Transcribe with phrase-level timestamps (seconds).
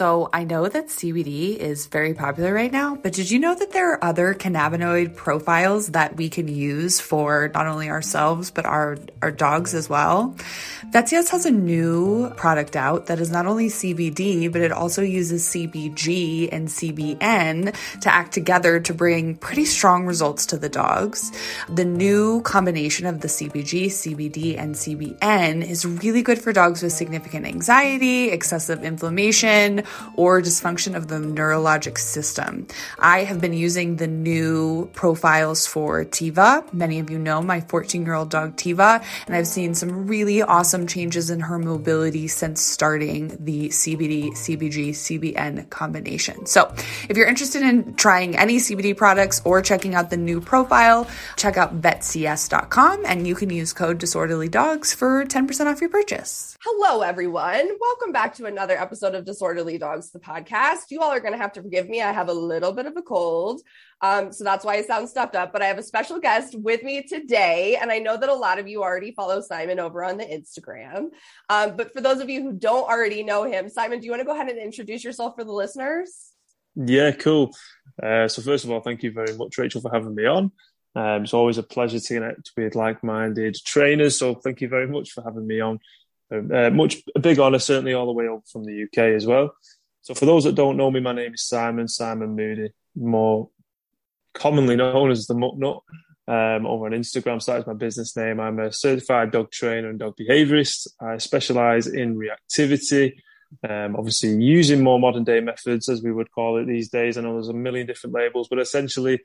[0.00, 3.72] So I know that CBD is very popular right now, but did you know that
[3.72, 8.96] there are other cannabinoid profiles that we can use for not only ourselves, but our,
[9.20, 10.34] our dogs as well?
[10.94, 15.46] VetCS has a new product out that is not only CBD, but it also uses
[15.46, 21.30] CBG and CBN to act together to bring pretty strong results to the dogs.
[21.68, 26.94] The new combination of the CBG, CBD, and CBN is really good for dogs with
[26.94, 29.84] significant anxiety, excessive inflammation,
[30.14, 32.66] or dysfunction of the neurologic system.
[32.98, 36.72] I have been using the new profiles for Tiva.
[36.72, 40.42] Many of you know my 14 year old dog Tiva, and I've seen some really
[40.42, 46.46] awesome changes in her mobility since starting the CBD, CBG, CBN combination.
[46.46, 46.72] So
[47.08, 51.56] if you're interested in trying any CBD products or checking out the new profile, check
[51.56, 56.56] out vetcs.com and you can use code disorderly dogs for 10% off your purchase.
[56.62, 57.70] Hello, everyone.
[57.80, 60.90] Welcome back to another episode of Disorderly Dogs, the podcast.
[60.90, 62.02] You all are going to have to forgive me.
[62.02, 63.62] I have a little bit of a cold.
[64.02, 66.82] Um, so that's why I sound stuffed up, but I have a special guest with
[66.82, 67.78] me today.
[67.80, 71.12] And I know that a lot of you already follow Simon over on the Instagram.
[71.48, 74.20] Um, but for those of you who don't already know him, Simon, do you want
[74.20, 76.32] to go ahead and introduce yourself for the listeners?
[76.76, 77.56] Yeah, cool.
[78.02, 80.52] Uh, so first of all, thank you very much, Rachel, for having me on.
[80.94, 84.18] Um, it's always a pleasure to connect with like-minded trainers.
[84.18, 85.78] So thank you very much for having me on.
[86.32, 89.54] Uh, much a big honour, certainly all the way up from the UK as well.
[90.02, 93.50] So for those that don't know me, my name is Simon Simon Moody, more
[94.32, 95.80] commonly known as the Mutt Nut.
[96.28, 98.38] Um, over on Instagram, so that's my business name.
[98.38, 100.86] I'm a certified dog trainer and dog behaviorist.
[101.00, 103.14] I specialize in reactivity,
[103.68, 107.18] um, obviously using more modern day methods, as we would call it these days.
[107.18, 109.18] I know there's a million different labels, but essentially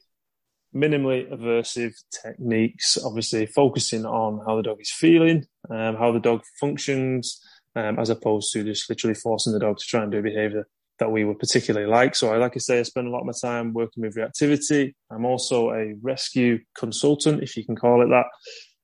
[0.76, 1.94] minimally aversive
[2.24, 7.42] techniques, obviously focusing on how the dog is feeling, um, how the dog functions,
[7.76, 10.68] um, as opposed to just literally forcing the dog to try and do a behavior
[11.00, 12.16] that we would particularly like.
[12.16, 14.94] So I like I say, I spend a lot of my time working with reactivity.
[15.12, 18.26] I'm also a rescue consultant, if you can call it that.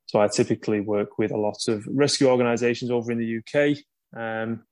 [0.07, 3.77] So I typically work with a lot of rescue organisations over in the UK,
[4.17, 4.63] um,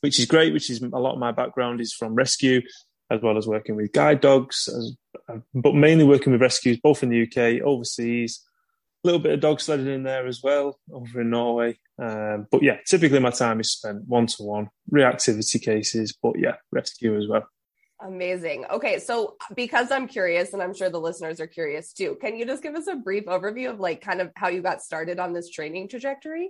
[0.00, 0.52] which is great.
[0.52, 2.62] Which is a lot of my background is from rescue,
[3.12, 4.96] as well as working with guide dogs, as,
[5.54, 8.42] but mainly working with rescues both in the UK, overseas.
[9.04, 11.76] A little bit of dog sledding in there as well over in Norway.
[12.00, 16.54] Um, but yeah, typically my time is spent one to one reactivity cases, but yeah,
[16.70, 17.46] rescue as well.
[18.04, 18.64] Amazing.
[18.70, 22.46] Okay, so because I'm curious, and I'm sure the listeners are curious too, can you
[22.46, 25.32] just give us a brief overview of like kind of how you got started on
[25.32, 26.48] this training trajectory?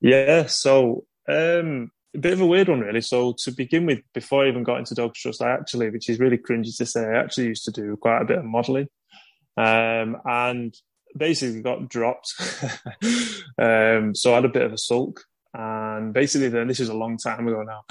[0.00, 3.00] Yeah, so um, a bit of a weird one, really.
[3.00, 6.18] So to begin with, before I even got into Dogs Trust, I actually, which is
[6.18, 8.88] really cringy to say, I actually used to do quite a bit of modelling,
[9.56, 10.74] um, and
[11.16, 12.34] basically got dropped.
[13.58, 16.94] um, so I had a bit of a sulk, and basically, then this is a
[16.94, 17.82] long time ago now.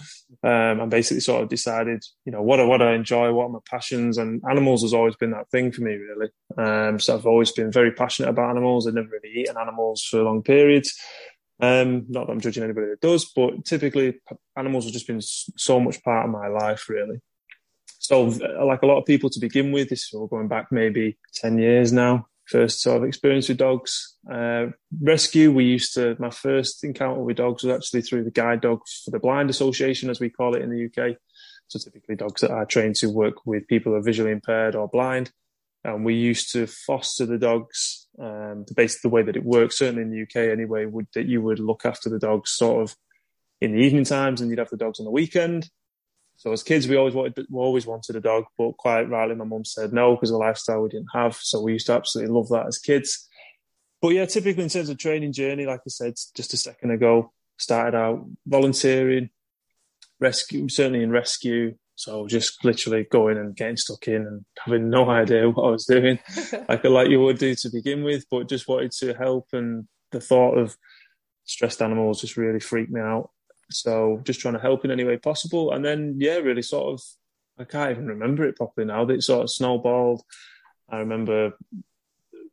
[0.43, 3.49] Um, and basically, sort of decided, you know, what I, what I enjoy, what are
[3.49, 6.29] my passions, and animals has always been that thing for me, really.
[6.57, 8.85] Um, so I've always been very passionate about animals.
[8.87, 10.95] I've never really eaten animals for long periods.
[11.59, 14.19] Um, not that I'm judging anybody that does, but typically
[14.57, 17.21] animals have just been so much part of my life, really.
[17.99, 21.17] So, like a lot of people to begin with, this is all going back maybe
[21.35, 22.27] 10 years now.
[22.47, 24.17] First sort of experience with dogs.
[24.31, 24.67] Uh,
[25.01, 28.81] rescue, we used to, my first encounter with dogs was actually through the Guide Dog
[29.03, 31.17] for the Blind Association, as we call it in the UK.
[31.67, 34.87] So, typically, dogs that are trained to work with people who are visually impaired or
[34.87, 35.31] blind.
[35.83, 38.04] And we used to foster the dogs.
[38.17, 41.59] Um, the way that it works, certainly in the UK anyway, would that you would
[41.59, 42.95] look after the dogs sort of
[43.59, 45.69] in the evening times, and you'd have the dogs on the weekend.
[46.37, 49.45] So as kids, we always wanted we always wanted a dog, but quite rightly, my
[49.45, 51.35] mum said no because of the lifestyle we didn't have.
[51.35, 53.27] So we used to absolutely love that as kids.
[54.01, 57.31] But yeah, typically in terms of training journey, like I said just a second ago,
[57.57, 59.29] started out volunteering,
[60.19, 65.09] rescue, certainly in rescue, so just literally going and getting stuck in and having no
[65.09, 66.19] idea what I was doing,
[66.69, 69.47] like like you would do to begin with, but just wanted to help.
[69.53, 70.77] And the thought of
[71.45, 73.31] stressed animals just really freaked me out.
[73.71, 75.71] So just trying to help in any way possible.
[75.71, 77.01] And then yeah, really sort of
[77.57, 79.05] I can't even remember it properly now.
[79.05, 80.21] That it sort of snowballed.
[80.89, 81.53] I remember,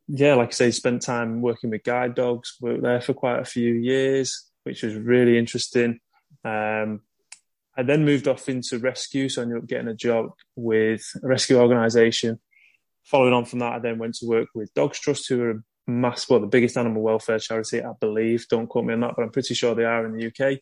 [0.07, 2.55] yeah, like I say, spent time working with guide dogs.
[2.61, 5.99] Worked there for quite a few years, which was really interesting.
[6.45, 7.01] Um,
[7.75, 11.27] I then moved off into rescue, so I ended up getting a job with a
[11.27, 12.39] rescue organisation.
[13.05, 15.63] Following on from that, I then went to work with Dogs Trust, who are a
[15.87, 18.47] mass, well, the biggest animal welfare charity, I believe.
[18.47, 20.59] Don't quote me on that, but I'm pretty sure they are in the UK,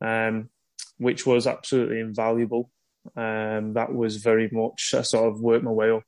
[0.00, 0.50] um,
[0.98, 2.70] which was absolutely invaluable.
[3.16, 6.04] Um, that was very much, I sort of worked my way up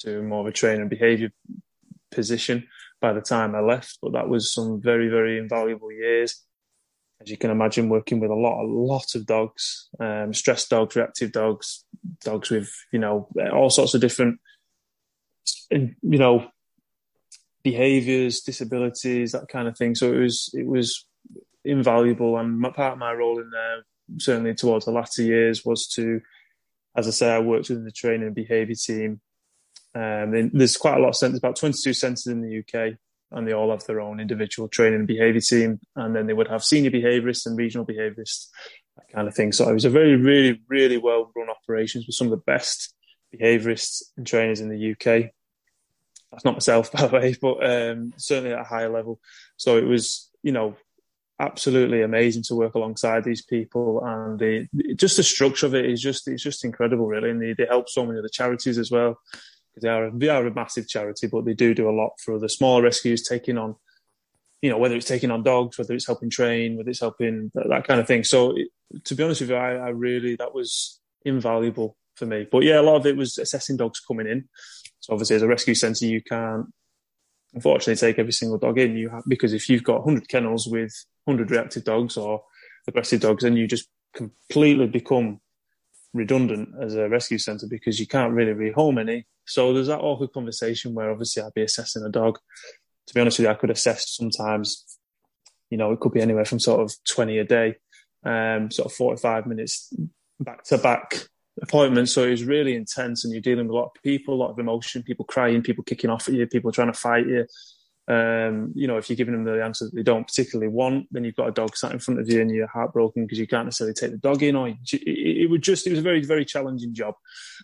[0.00, 1.30] to more of a training and behaviour
[2.10, 2.66] position
[3.00, 6.42] by the time I left, but that was some very, very invaluable years.
[7.20, 10.96] As you can imagine, working with a lot, a lot of dogs, um, stressed dogs,
[10.96, 11.84] reactive dogs,
[12.22, 14.38] dogs with, you know, all sorts of different,
[15.70, 16.46] you know,
[17.62, 19.94] behaviors, disabilities, that kind of thing.
[19.94, 21.06] So it was it was
[21.64, 23.84] invaluable, and part of my role in there,
[24.18, 26.20] certainly towards the latter years, was to,
[26.96, 29.20] as I say, I worked within the training and behaviour team.
[29.94, 32.94] Um, there's quite a lot of centres, about 22 centres in the UK,
[33.34, 36.48] and they all have their own individual training and behaviour team, and then they would
[36.48, 38.48] have senior behaviourists and regional behaviourists,
[38.96, 39.52] that kind of thing.
[39.52, 42.94] So it was a very, really, really well run operations with some of the best
[43.34, 45.32] behaviourists and trainers in the UK
[46.34, 49.20] that's not myself, by the way, but um, certainly at a higher level.
[49.56, 50.76] So it was, you know,
[51.40, 54.66] absolutely amazing to work alongside these people, and the,
[54.96, 57.30] just the structure of it is just it's just incredible, really.
[57.30, 59.18] And they, they help so many other charities as well.
[59.80, 62.48] They are they are a massive charity, but they do do a lot for the
[62.48, 63.76] smaller rescues, taking on,
[64.62, 67.68] you know, whether it's taking on dogs, whether it's helping train, whether it's helping that,
[67.68, 68.24] that kind of thing.
[68.24, 68.68] So it,
[69.04, 72.46] to be honest with you, I, I really that was invaluable for me.
[72.50, 74.48] But yeah, a lot of it was assessing dogs coming in.
[75.00, 76.66] So obviously, as a rescue centre, you can't
[77.54, 78.96] unfortunately take every single dog in.
[78.96, 80.92] You have because if you've got 100 kennels with
[81.24, 82.42] 100 reactive dogs or
[82.86, 85.40] aggressive dogs, then you just completely become
[86.12, 89.26] redundant as a rescue centre because you can't really rehome any.
[89.46, 92.38] So there's that awkward conversation where obviously I'd be assessing a dog.
[93.08, 94.98] To be honest with you, I could assess sometimes,
[95.70, 97.74] you know, it could be anywhere from sort of 20 a day,
[98.24, 99.92] um, sort of 45 minutes
[100.40, 101.28] back to back
[101.60, 102.08] appointment.
[102.08, 104.50] So it was really intense, and you're dealing with a lot of people, a lot
[104.50, 107.46] of emotion, people crying, people kicking off at you, people trying to fight you.
[108.06, 111.24] Um, you know, if you're giving them the answer that they don't particularly want, then
[111.24, 113.64] you've got a dog sat in front of you and you're heartbroken because you can't
[113.64, 114.56] necessarily take the dog in.
[114.56, 117.14] Or it, would just, it was a very, very challenging job.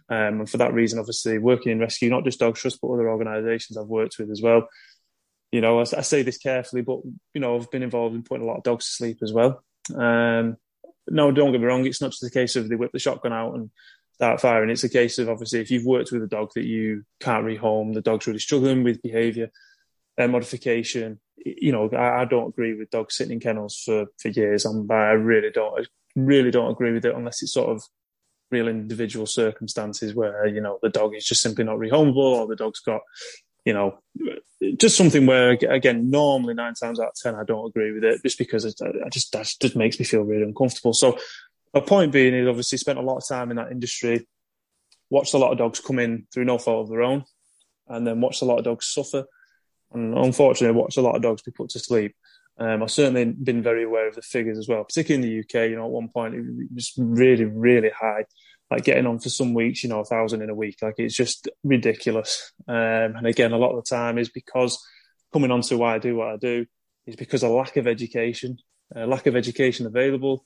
[0.08, 3.10] Um, and for that reason, obviously, working in rescue, not just Dog Trust, but other
[3.10, 4.68] organisations I've worked with as well.
[5.52, 7.00] You know, I, I, say this carefully, but
[7.34, 9.62] you know, I've been involved in putting a lot of dogs to sleep as well.
[9.94, 10.56] Um,
[11.08, 11.84] no, don't get me wrong.
[11.86, 13.70] It's not just a case of they whip the shotgun out and
[14.14, 14.70] start firing.
[14.70, 17.94] It's a case of obviously if you've worked with a dog that you can't rehome,
[17.94, 19.50] the dog's really struggling with behaviour
[20.20, 21.20] uh, modification.
[21.36, 24.64] You know, I, I, don't agree with dogs sitting in kennels for for years.
[24.64, 25.84] I'm, I really don't, I
[26.14, 27.82] really don't agree with it unless it's sort of
[28.50, 32.56] real individual circumstances where you know the dog is just simply not rehomeable or the
[32.56, 33.00] dog's got
[33.64, 33.98] you know,
[34.76, 38.22] just something where again, normally nine times out of ten, I don't agree with it,
[38.22, 40.92] just because it, I just that just makes me feel really uncomfortable.
[40.92, 41.18] So,
[41.74, 44.26] a point being is obviously spent a lot of time in that industry,
[45.08, 47.24] watched a lot of dogs come in through no fault of their own,
[47.88, 49.24] and then watched a lot of dogs suffer,
[49.92, 52.14] and unfortunately, I watched a lot of dogs be put to sleep.
[52.58, 55.70] Um, I've certainly been very aware of the figures as well, particularly in the UK.
[55.70, 56.44] You know, at one point it
[56.74, 58.24] was really, really high
[58.70, 60.76] like getting on for some weeks, you know, a thousand in a week.
[60.80, 62.52] Like it's just ridiculous.
[62.68, 64.80] Um, and again, a lot of the time is because
[65.32, 66.66] coming on to why I do what I do
[67.06, 68.58] is because of lack of education,
[68.94, 70.44] uh, lack of education available,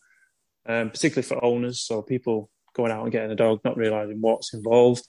[0.66, 1.82] um, particularly for owners.
[1.82, 5.06] So people going out and getting a dog, not realizing what's involved.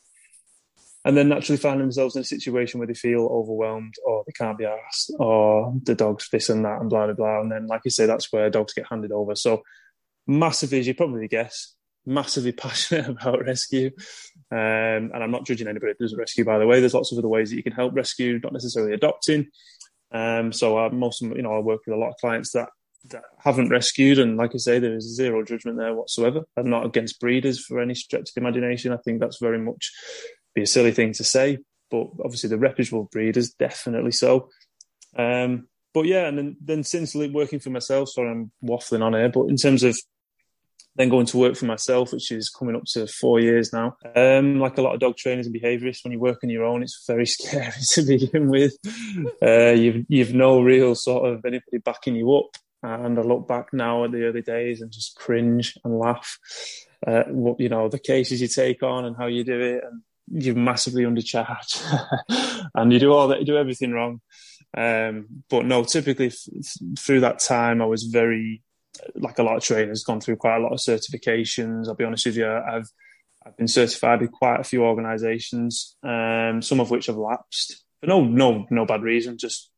[1.06, 4.58] And then naturally finding themselves in a situation where they feel overwhelmed or they can't
[4.58, 7.42] be asked or the dog's this and that and blah, blah, blah.
[7.42, 9.36] And then, like you say, that's where dogs get handed over.
[9.36, 9.62] So
[10.26, 11.76] massively, as you probably guess,
[12.08, 13.92] massively passionate about rescue.
[14.52, 16.80] Um, and I'm not judging anybody that doesn't rescue, by the way.
[16.80, 19.48] There's lots of other ways that you can help rescue, not necessarily adopting.
[20.12, 22.70] Um, so I, most you know, I work with a lot of clients that,
[23.10, 24.18] that haven't rescued.
[24.18, 26.46] And like I say, there is zero judgment there whatsoever.
[26.58, 28.92] I'm not against breeders for any stretch of the imagination.
[28.92, 29.92] I think that's very much
[30.56, 31.60] be a silly thing to say,
[31.92, 34.50] but obviously the reputable breeders, definitely so.
[35.16, 39.30] Um, but yeah, and then, then since working for myself, sorry, I'm waffling on here,
[39.30, 39.96] but in terms of
[40.96, 43.98] then going to work for myself, which is coming up to four years now.
[44.16, 46.84] Um, like a lot of dog trainers and behaviourists, when you work on your own,
[46.84, 48.74] it's very scary to begin with.
[49.42, 52.56] Uh, you've you've no real sort of anybody backing you up.
[52.82, 56.38] And I look back now at the early days and just cringe and laugh.
[57.06, 60.02] Uh, what you know, the cases you take on and how you do it, and
[60.32, 61.82] you're massively undercharged,
[62.76, 64.22] and you do all that, you do everything wrong.
[64.76, 68.62] Um, but no, typically f- through that time, I was very
[69.16, 71.88] like a lot of trainers, gone through quite a lot of certifications.
[71.88, 72.90] I'll be honest with you, I've
[73.46, 78.08] I've been certified with quite a few organisations, um, some of which have lapsed for
[78.08, 79.38] no no no bad reason.
[79.38, 79.70] Just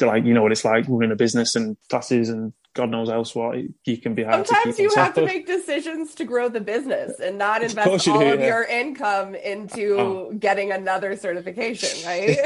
[0.00, 3.34] like you know what it's like running a business and classes and God knows else
[3.36, 5.26] what you can be hard Sometimes you have to of.
[5.28, 8.46] make decisions to grow the business and not invest all do, of yeah.
[8.46, 10.32] your income into oh.
[10.32, 12.36] getting another certification, right?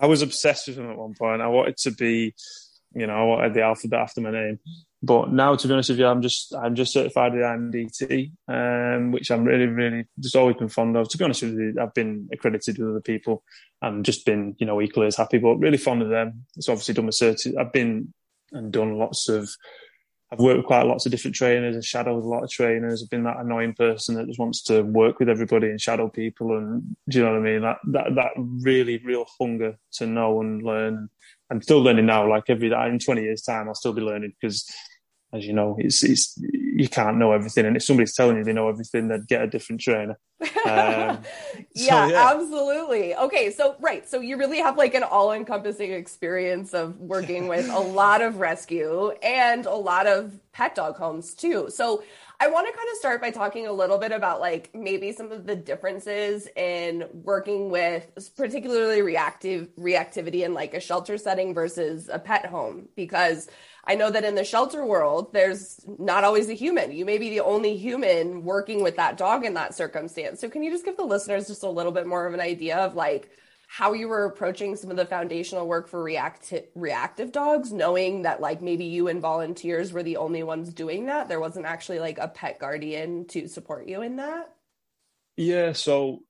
[0.00, 1.42] I was obsessed with them at one point.
[1.42, 2.34] I wanted to be,
[2.94, 4.60] you know, I wanted the alphabet after my name.
[5.02, 9.12] But now, to be honest with you, I'm just I'm just certified with IMDT, um,
[9.12, 11.08] which I'm really, really just always been fond of.
[11.08, 13.42] To be honest with you, I've been accredited with other people
[13.82, 16.44] and just been, you know, equally as happy, but really fond of them.
[16.60, 17.58] So obviously done my cert.
[17.58, 18.14] I've been
[18.52, 19.48] and done lots of.
[20.32, 23.00] I've worked with quite lots of different trainers and shadowed a lot of trainers.
[23.00, 26.56] I've been that annoying person that just wants to work with everybody and shadow people,
[26.56, 27.62] and do you know what I mean?
[27.62, 31.08] That that that really real hunger to know and learn.
[31.48, 32.28] I'm still learning now.
[32.28, 34.68] Like every in 20 years' time, I'll still be learning because
[35.32, 38.52] as you know, it's, it's you can't know everything, and if somebody's telling you they
[38.52, 40.18] know everything, then get a different trainer.
[40.40, 40.48] Um,
[41.74, 43.14] yeah, so, yeah, absolutely.
[43.14, 47.78] Okay, so right, so you really have like an all-encompassing experience of working with a
[47.78, 51.68] lot of rescue and a lot of pet dog homes too.
[51.70, 52.02] So
[52.38, 55.32] I want to kind of start by talking a little bit about like maybe some
[55.32, 58.06] of the differences in working with
[58.36, 63.48] particularly reactive reactivity in like a shelter setting versus a pet home because
[63.88, 66.90] I know that in the shelter world, there's not always a human.
[66.90, 70.40] You may be the only human working with that dog in that circumstance.
[70.40, 72.78] So, can you just give the listeners just a little bit more of an idea
[72.78, 73.30] of like
[73.68, 78.40] how you were approaching some of the foundational work for reactive reactive dogs, knowing that
[78.40, 81.28] like maybe you and volunteers were the only ones doing that?
[81.28, 84.52] There wasn't actually like a pet guardian to support you in that.
[85.36, 85.72] Yeah.
[85.72, 86.22] So,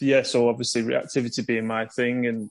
[0.00, 0.22] yeah.
[0.22, 2.50] So obviously, reactivity being my thing and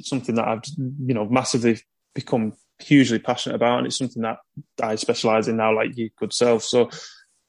[0.00, 1.80] something that I've you know massively
[2.14, 4.38] become hugely passionate about, and it's something that
[4.82, 6.64] I specialise in now, like you good self.
[6.64, 6.90] So,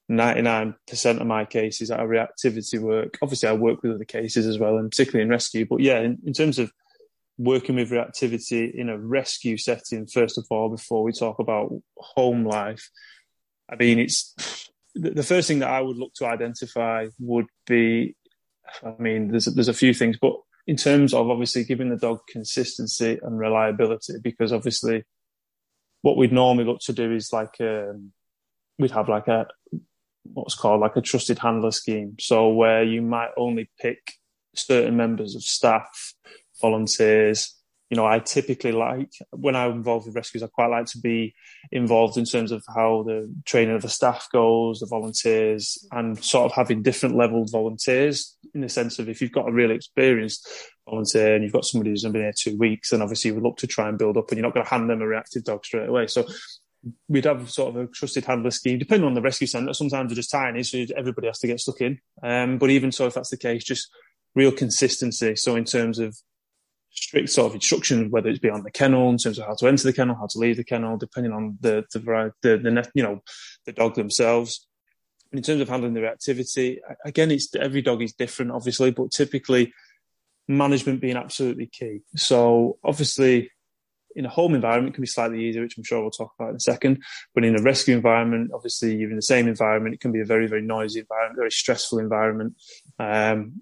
[0.08, 3.18] ninety nine percent of my cases are reactivity work.
[3.22, 5.66] Obviously, I work with other cases as well, and particularly in rescue.
[5.66, 6.72] But yeah, in, in terms of
[7.38, 12.46] working with reactivity in a rescue setting, first of all, before we talk about home
[12.46, 12.90] life,
[13.72, 14.34] I mean, it's
[14.96, 18.16] the first thing that I would look to identify would be.
[18.84, 20.34] I mean, there's there's a few things, but
[20.68, 25.04] in terms of obviously giving the dog consistency and reliability, because obviously
[26.02, 28.12] what we'd normally look to do is like um,
[28.78, 29.48] we'd have like a
[30.24, 32.16] what's called like a trusted handler scheme.
[32.20, 34.14] So where you might only pick
[34.56, 36.14] certain members of staff,
[36.62, 41.00] volunteers, you know, I typically like when I'm involved with rescues, I quite like to
[41.00, 41.34] be
[41.72, 46.46] involved in terms of how the training of the staff goes, the volunteers, and sort
[46.46, 50.48] of having different level volunteers in the sense of if you've got a really experienced
[50.94, 53.68] and you've got somebody who's been here two weeks, then obviously you would look to
[53.68, 55.90] try and build up and you're not going to hand them a reactive dog straight
[55.90, 56.08] away.
[56.08, 56.26] So
[57.08, 59.74] we'd have sort of a trusted handler scheme, depending on the rescue centre.
[59.74, 62.00] Sometimes they're just tiny, so everybody has to get stuck in.
[62.24, 63.90] Um, but even so, if that's the case, just
[64.36, 65.36] real consistency.
[65.36, 66.16] So in terms of
[66.92, 69.84] strict sort of instructions, whether it's beyond the kennel in terms of how to enter
[69.84, 72.00] the kennel, how to leave the kennel, depending on the the
[72.42, 73.22] the, the you know
[73.66, 74.66] the dog themselves.
[75.32, 79.74] in terms of handling the reactivity, again, it's every dog is different, obviously, but typically
[80.50, 82.02] management being absolutely key.
[82.16, 83.52] So obviously,
[84.16, 86.56] in a home environment can be slightly easier, which I'm sure we'll talk about in
[86.56, 87.04] a second.
[87.36, 89.94] But in a rescue environment, obviously you're in the same environment.
[89.94, 92.56] It can be a very, very noisy environment, very stressful environment.
[92.98, 93.62] Um,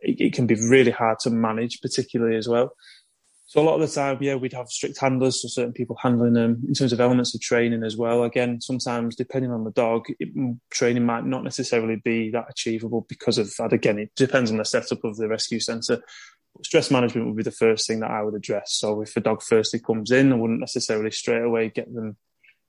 [0.00, 2.74] it, it, can be really hard to manage, particularly as well.
[3.54, 6.32] So a lot of the time, yeah, we'd have strict handlers, so certain people handling
[6.32, 8.24] them in terms of elements of training as well.
[8.24, 13.06] Again, sometimes depending on the dog, it, mm, training might not necessarily be that achievable
[13.08, 13.72] because of that.
[13.72, 16.02] Again, it depends on the setup of the rescue centre.
[16.64, 18.72] Stress management would be the first thing that I would address.
[18.72, 22.16] So if a dog firstly comes in, I wouldn't necessarily straight away get them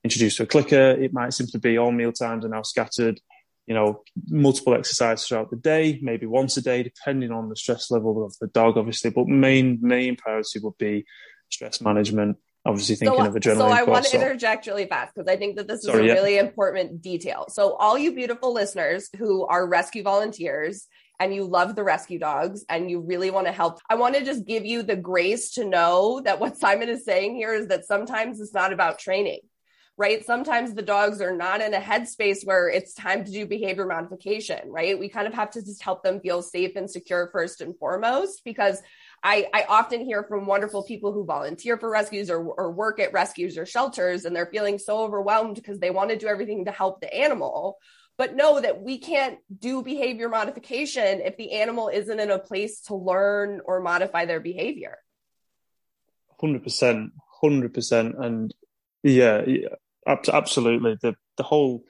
[0.04, 0.92] introduced to a clicker.
[0.92, 3.20] It might simply be all meal times are now scattered
[3.68, 7.90] you know, multiple exercises throughout the day, maybe once a day, depending on the stress
[7.90, 9.10] level of the dog, obviously.
[9.10, 11.06] But main main priority would be
[11.50, 12.38] stress management.
[12.68, 13.58] Obviously, thinking so, of adrenaline.
[13.58, 16.08] So I want to interject really fast because I think that this is Sorry, a
[16.08, 16.14] yeah.
[16.14, 17.46] really important detail.
[17.48, 20.88] So all you beautiful listeners who are rescue volunteers
[21.20, 24.26] and you love the rescue dogs and you really want to help, I want to
[24.26, 27.86] just give you the grace to know that what Simon is saying here is that
[27.86, 29.42] sometimes it's not about training
[29.98, 30.26] right?
[30.26, 34.70] Sometimes the dogs are not in a headspace where it's time to do behavior modification,
[34.70, 35.00] right?
[35.00, 38.44] We kind of have to just help them feel safe and secure first and foremost
[38.44, 38.82] because
[39.24, 43.14] I, I often hear from wonderful people who volunteer for rescues or, or work at
[43.14, 46.72] rescues or shelters and they're feeling so overwhelmed because they want to do everything to
[46.72, 47.78] help the animal
[48.18, 52.82] but know that we can't do behavior modification if the animal isn't in a place
[52.82, 54.98] to learn or modify their behavior
[56.42, 57.10] 100%
[57.44, 58.54] 100% and
[59.06, 59.46] yeah,
[60.08, 60.98] absolutely.
[61.02, 61.84] The the whole,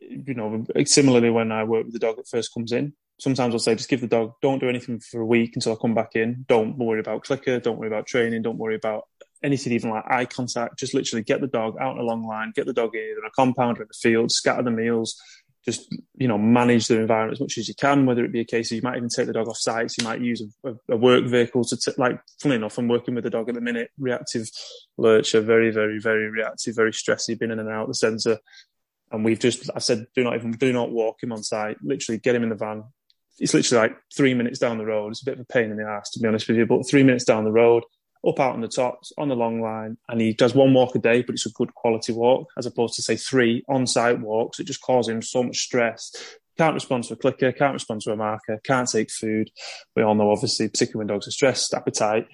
[0.00, 3.58] you know, similarly when I work with the dog that first comes in, sometimes I'll
[3.58, 6.14] say just give the dog, don't do anything for a week until I come back
[6.14, 6.44] in.
[6.48, 9.04] Don't worry about clicker, don't worry about training, don't worry about
[9.42, 10.78] anything even like eye contact.
[10.78, 13.30] Just literally get the dog out in a long line, get the dog in a
[13.30, 15.20] compound or in the field, scatter the meals,
[15.64, 18.06] just you know manage the environment as much as you can.
[18.06, 20.04] Whether it be a case of you might even take the dog off sites, you
[20.04, 22.20] might use a, a work vehicle to t- like.
[22.40, 23.90] Funny enough, I'm working with the dog at the minute.
[23.98, 24.48] Reactive
[24.96, 28.38] lurcher, very, very, very reactive, very stressy, been in and out the centre.
[29.12, 31.78] And we've just, I said, do not even, do not walk him on site.
[31.82, 32.84] Literally, get him in the van.
[33.40, 35.10] It's literally like three minutes down the road.
[35.10, 36.88] It's a bit of a pain in the ass, to be honest with you, but
[36.88, 37.82] three minutes down the road,
[38.26, 40.98] up out on the tops, on the long line, and he does one walk a
[40.98, 44.60] day, but it's a good quality walk, as opposed to say three on-site walks.
[44.60, 46.12] It just causes him so much stress.
[46.58, 49.50] Can't respond to a clicker, can't respond to a marker, can't take food.
[49.96, 52.26] We all know, obviously, particularly when dogs are stressed, appetite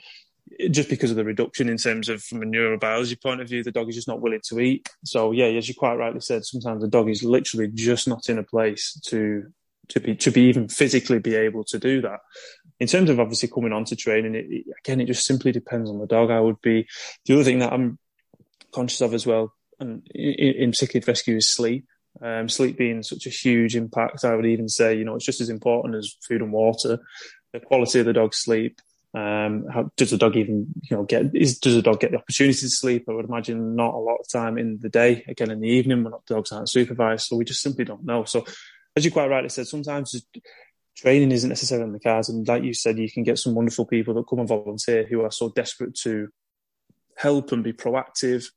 [0.70, 3.72] just because of the reduction in terms of from a neurobiology point of view, the
[3.72, 4.88] dog is just not willing to eat.
[5.04, 8.38] So yeah, as you quite rightly said, sometimes the dog is literally just not in
[8.38, 9.52] a place to
[9.88, 12.20] to be to be even physically be able to do that.
[12.78, 15.88] In terms of obviously coming on to training, it, it, again, it just simply depends
[15.88, 16.30] on the dog.
[16.30, 16.87] I would be
[17.25, 17.99] the other thing that I'm
[18.73, 21.87] conscious of as well, and in, in particular rescue is sleep.
[22.23, 25.40] Um, sleep being such a huge impact, I would even say, you know, it's just
[25.40, 26.99] as important as food and water.
[27.52, 28.80] The quality of the dog's sleep,
[29.14, 32.18] um, how, does the dog even, you know, get, is, does the dog get the
[32.18, 33.04] opportunity to sleep?
[33.09, 35.25] I would imagine not a lot of time in the day.
[35.26, 37.26] Again, in the evening when dogs aren't supervised.
[37.26, 38.25] So we just simply don't know.
[38.25, 38.45] So
[38.95, 40.23] as you quite rightly said, sometimes
[40.96, 42.28] training isn't necessarily in the cards.
[42.28, 45.22] And like you said, you can get some wonderful people that come and volunteer who
[45.22, 46.28] are so desperate to
[47.16, 48.50] help and be proactive.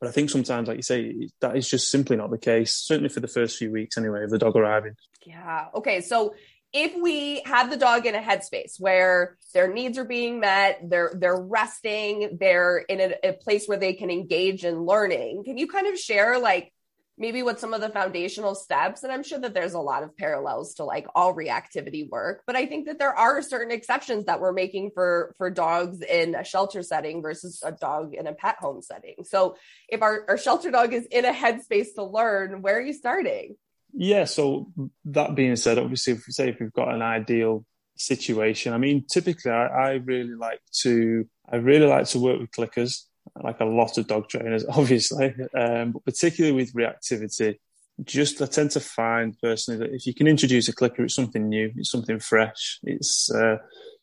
[0.00, 2.74] But I think sometimes, like you say, that is just simply not the case.
[2.74, 4.96] Certainly for the first few weeks, anyway, of the dog arriving.
[5.26, 5.66] Yeah.
[5.74, 6.00] Okay.
[6.00, 6.34] So
[6.72, 11.12] if we have the dog in a headspace where their needs are being met, they're
[11.14, 15.66] they're resting, they're in a, a, place where they can engage in learning, can you
[15.66, 16.72] kind of share like
[17.20, 19.04] maybe what some of the foundational steps?
[19.04, 22.56] And I'm sure that there's a lot of parallels to like all reactivity work, but
[22.56, 26.42] I think that there are certain exceptions that we're making for for dogs in a
[26.42, 29.16] shelter setting versus a dog in a pet home setting.
[29.24, 29.56] So
[29.88, 33.56] if our, our shelter dog is in a headspace to learn, where are you starting?
[33.92, 34.24] Yeah.
[34.24, 34.72] So
[35.04, 39.04] that being said, obviously, if we say if we've got an ideal situation, I mean,
[39.12, 43.04] typically, I, I really like to I really like to work with clickers,
[43.42, 47.58] like a lot of dog trainers, obviously, um, but particularly with reactivity.
[48.04, 51.48] Just I tend to find personally that if you can introduce a clicker, it's something
[51.48, 53.58] new, it's something fresh, it's uh,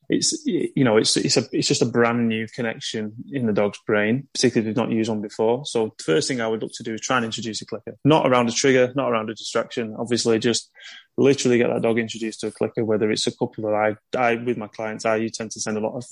[0.10, 3.80] it's you know it's it's a it's just a brand new connection in the dog's
[3.86, 5.66] brain, particularly if they've not used one before.
[5.66, 7.98] So the first thing I would look to do is try and introduce a clicker,
[8.06, 9.96] not around a trigger, not around a distraction.
[10.00, 10.72] Obviously, just
[11.18, 12.86] literally get that dog introduced to a clicker.
[12.86, 15.78] Whether it's a couple that I I with my clients, I you tend to send
[15.78, 16.06] a lot of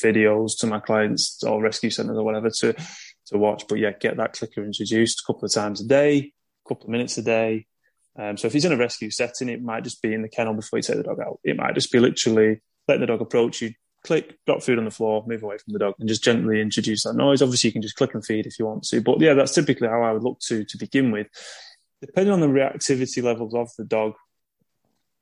[0.00, 3.66] videos to my clients or rescue centers or whatever to to watch.
[3.68, 6.32] But yeah, get that clicker introduced a couple of times a day,
[6.64, 7.66] a couple of minutes a day.
[8.16, 10.54] Um, so if he's in a rescue setting, it might just be in the kennel
[10.54, 11.40] before you take the dog out.
[11.42, 13.72] It might just be literally let the dog approach you,
[14.04, 17.04] click, drop food on the floor, move away from the dog, and just gently introduce
[17.04, 17.42] that noise.
[17.42, 19.88] Obviously, you can just click and feed if you want to, but yeah, that's typically
[19.88, 21.28] how I would look to to begin with.
[22.00, 24.14] Depending on the reactivity levels of the dog,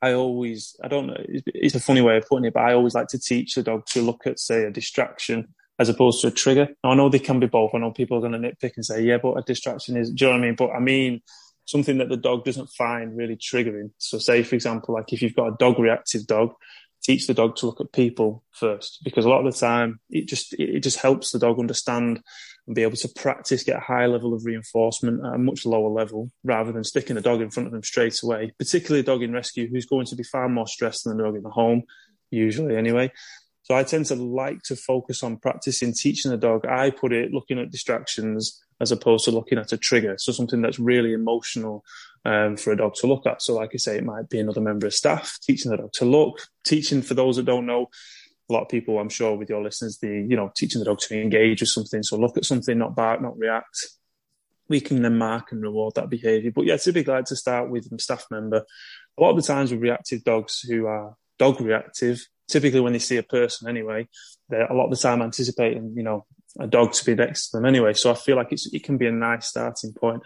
[0.00, 2.94] I always, I don't know, it's a funny way of putting it, but I always
[2.94, 6.30] like to teach the dog to look at, say, a distraction as opposed to a
[6.30, 6.68] trigger.
[6.82, 7.72] Now, I know they can be both.
[7.74, 10.24] I know people are going to nitpick and say, yeah, but a distraction is, do
[10.24, 10.54] you know what I mean?
[10.56, 11.20] But I mean,
[11.64, 13.90] something that the dog doesn't find really triggering.
[13.98, 16.52] So, say, for example, like if you've got a dog reactive dog,
[17.02, 20.26] teach the dog to look at people first because a lot of the time it
[20.26, 22.20] just it just helps the dog understand
[22.66, 25.88] and be able to practice get a high level of reinforcement at a much lower
[25.88, 29.22] level rather than sticking the dog in front of them straight away particularly a dog
[29.22, 31.82] in rescue who's going to be far more stressed than the dog in the home
[32.30, 33.10] usually anyway
[33.68, 36.64] so I tend to like to focus on practicing teaching the dog.
[36.64, 40.14] I put it looking at distractions as opposed to looking at a trigger.
[40.16, 41.84] So something that's really emotional
[42.24, 43.42] um, for a dog to look at.
[43.42, 46.04] So, like I say, it might be another member of staff teaching the dog to
[46.04, 47.88] look, teaching for those that don't know.
[48.50, 51.00] A lot of people, I'm sure, with your listeners, the you know teaching the dog
[51.00, 52.02] to engage with something.
[52.02, 53.86] So look at something, not bark, not react.
[54.68, 56.50] We can then mark and reward that behaviour.
[56.54, 58.64] But yeah, typically I like to start with a staff member.
[59.18, 62.98] A lot of the times with reactive dogs who are dog reactive, typically when they
[62.98, 64.08] see a person anyway,
[64.48, 66.26] they're a lot of the time anticipating, you know,
[66.58, 67.94] a dog to be next to them anyway.
[67.94, 70.22] So I feel like it's, it can be a nice starting point.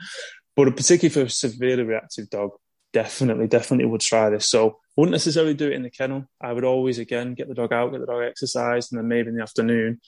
[0.57, 2.53] But particularly for a severely reactive dog,
[2.93, 4.49] definitely, definitely would try this.
[4.49, 6.27] So wouldn't necessarily do it in the kennel.
[6.41, 9.29] I would always, again, get the dog out, get the dog exercised, and then maybe
[9.29, 10.01] in the afternoon,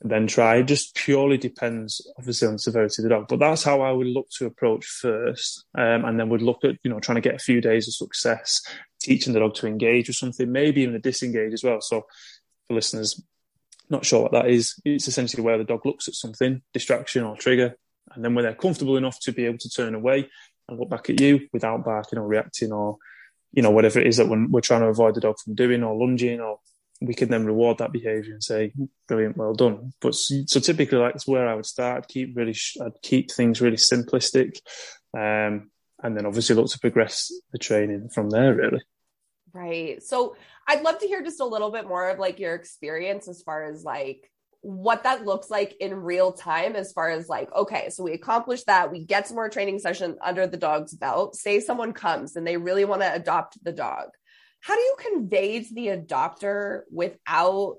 [0.00, 0.56] then try.
[0.56, 3.26] It just purely depends, obviously, on the severity of the dog.
[3.28, 6.76] But that's how I would look to approach first, um, and then would look at
[6.82, 8.62] you know trying to get a few days of success,
[9.00, 11.80] teaching the dog to engage with something, maybe even a disengage as well.
[11.80, 12.06] So
[12.68, 13.22] for listeners,
[13.90, 17.36] not sure what that is, it's essentially where the dog looks at something, distraction or
[17.36, 17.76] trigger,
[18.12, 20.28] and then when they're comfortable enough to be able to turn away
[20.68, 22.98] and look back at you without barking or reacting or
[23.52, 25.82] you know whatever it is that we're, we're trying to avoid the dog from doing
[25.82, 26.58] or lunging or
[27.00, 28.72] we can then reward that behaviour and say,
[29.08, 32.04] "Brilliant, well done." But so typically, that's where I would start.
[32.04, 34.58] I'd keep really, I'd keep things really simplistic,
[35.16, 35.70] um,
[36.02, 38.54] and then obviously look to progress the training from there.
[38.54, 38.82] Really.
[39.52, 40.02] Right.
[40.02, 40.36] So
[40.66, 43.64] I'd love to hear just a little bit more of like your experience as far
[43.64, 44.30] as like
[44.64, 48.64] what that looks like in real time as far as like okay so we accomplish
[48.64, 52.46] that we get some more training session under the dog's belt say someone comes and
[52.46, 54.08] they really want to adopt the dog
[54.60, 57.76] how do you convey to the adopter without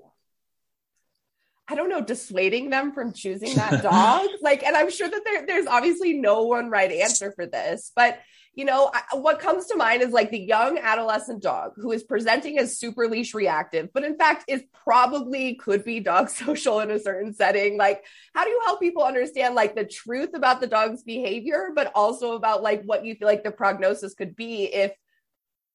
[1.68, 4.28] I don't know, dissuading them from choosing that dog.
[4.40, 8.20] like, and I'm sure that there, there's obviously no one right answer for this, but
[8.56, 12.02] you know, I, what comes to mind is like the young adolescent dog who is
[12.02, 16.90] presenting as super leash reactive, but in fact is probably could be dog social in
[16.90, 17.76] a certain setting.
[17.76, 18.02] Like,
[18.34, 22.32] how do you help people understand like the truth about the dog's behavior, but also
[22.32, 24.92] about like what you feel like the prognosis could be if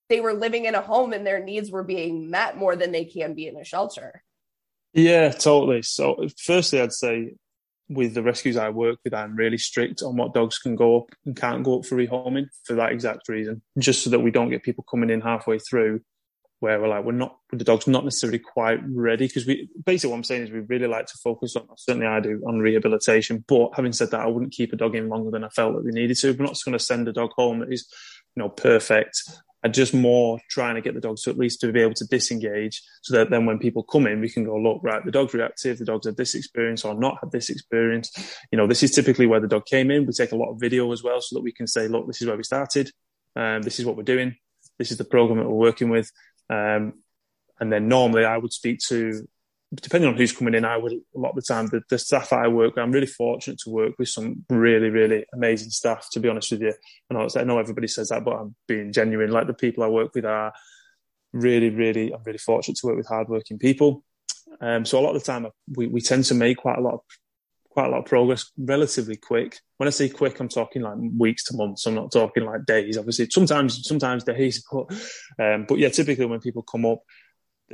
[0.10, 3.06] they were living in a home and their needs were being met more than they
[3.06, 4.24] can be in a shelter.
[4.94, 5.84] Yeah, totally.
[5.84, 7.36] So, firstly, I'd say
[7.92, 11.10] with the rescues I work with, I'm really strict on what dogs can go up
[11.26, 14.50] and can't go up for rehoming for that exact reason, just so that we don't
[14.50, 16.02] get people coming in halfway through
[16.60, 19.28] where we're like, we're not, the dog's not necessarily quite ready.
[19.28, 22.20] Because we, basically, what I'm saying is we really like to focus on, certainly I
[22.20, 23.44] do, on rehabilitation.
[23.48, 25.84] But having said that, I wouldn't keep a dog in longer than I felt that
[25.84, 26.32] we needed to.
[26.34, 27.88] We're not just going to send a dog home that is,
[28.36, 29.24] you know, perfect
[29.64, 32.08] are just more trying to get the dogs to at least to be able to
[32.08, 35.34] disengage so that then when people come in, we can go, look, right, the dog's
[35.34, 38.12] reactive, the dog's had this experience or not had this experience.
[38.52, 40.06] You know, this is typically where the dog came in.
[40.06, 42.22] We take a lot of video as well so that we can say, look, this
[42.22, 42.92] is where we started.
[43.36, 44.36] Um, this is what we're doing.
[44.80, 46.12] This is the program that we're working with.
[46.50, 46.94] Um,
[47.60, 49.28] and then normally I would speak to
[49.74, 52.34] depending on who's coming in, I would a lot of the time the, the staff
[52.34, 56.08] I work with, I'm really fortunate to work with some really, really amazing staff.
[56.12, 56.74] To be honest with you,
[57.10, 59.32] and I know everybody says that, but I'm being genuine.
[59.32, 60.52] Like the people I work with are
[61.32, 64.04] really, really, I'm really fortunate to work with hardworking people.
[64.60, 66.96] Um, so a lot of the time, we, we tend to make quite a lot
[66.96, 67.02] of
[67.70, 69.58] quite a lot of progress relatively quick.
[69.78, 71.86] When I say quick, I'm talking like weeks to months.
[71.86, 72.98] I'm not talking like days.
[72.98, 74.92] Obviously, sometimes sometimes days, but
[75.40, 77.00] um, but yeah, typically when people come up,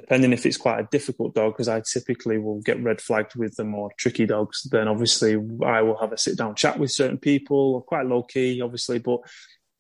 [0.02, 3.56] depending if it's quite a difficult dog, because I typically will get red flagged with
[3.56, 5.34] the more tricky dogs, then obviously
[5.66, 9.20] I will have a sit down chat with certain people, quite low key, obviously, but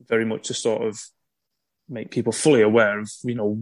[0.07, 0.99] very much to sort of
[1.87, 3.61] make people fully aware of, you know,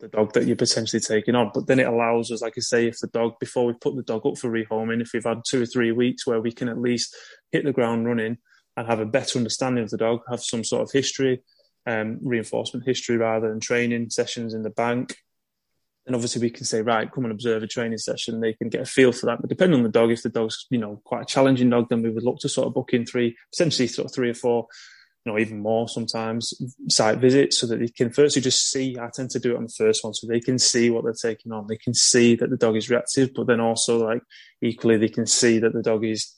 [0.00, 1.50] the dog that you're potentially taking on.
[1.54, 4.02] But then it allows us, like I say, if the dog, before we put the
[4.02, 6.80] dog up for rehoming, if we've had two or three weeks where we can at
[6.80, 7.14] least
[7.52, 8.38] hit the ground running
[8.76, 11.42] and have a better understanding of the dog, have some sort of history,
[11.86, 15.16] um, reinforcement history rather than training sessions in the bank,
[16.06, 18.40] and obviously we can say, right, come and observe a training session.
[18.40, 19.40] They can get a feel for that.
[19.40, 22.02] But depending on the dog, if the dog's, you know, quite a challenging dog, then
[22.02, 24.66] we would look to sort of book in three, potentially sort of three or four,
[25.24, 26.54] you know, even more sometimes
[26.88, 28.96] site visits so that they can firstly just see.
[28.98, 31.12] I tend to do it on the first one so they can see what they're
[31.12, 31.66] taking on.
[31.66, 34.22] They can see that the dog is reactive, but then also like
[34.62, 36.34] equally they can see that the dog is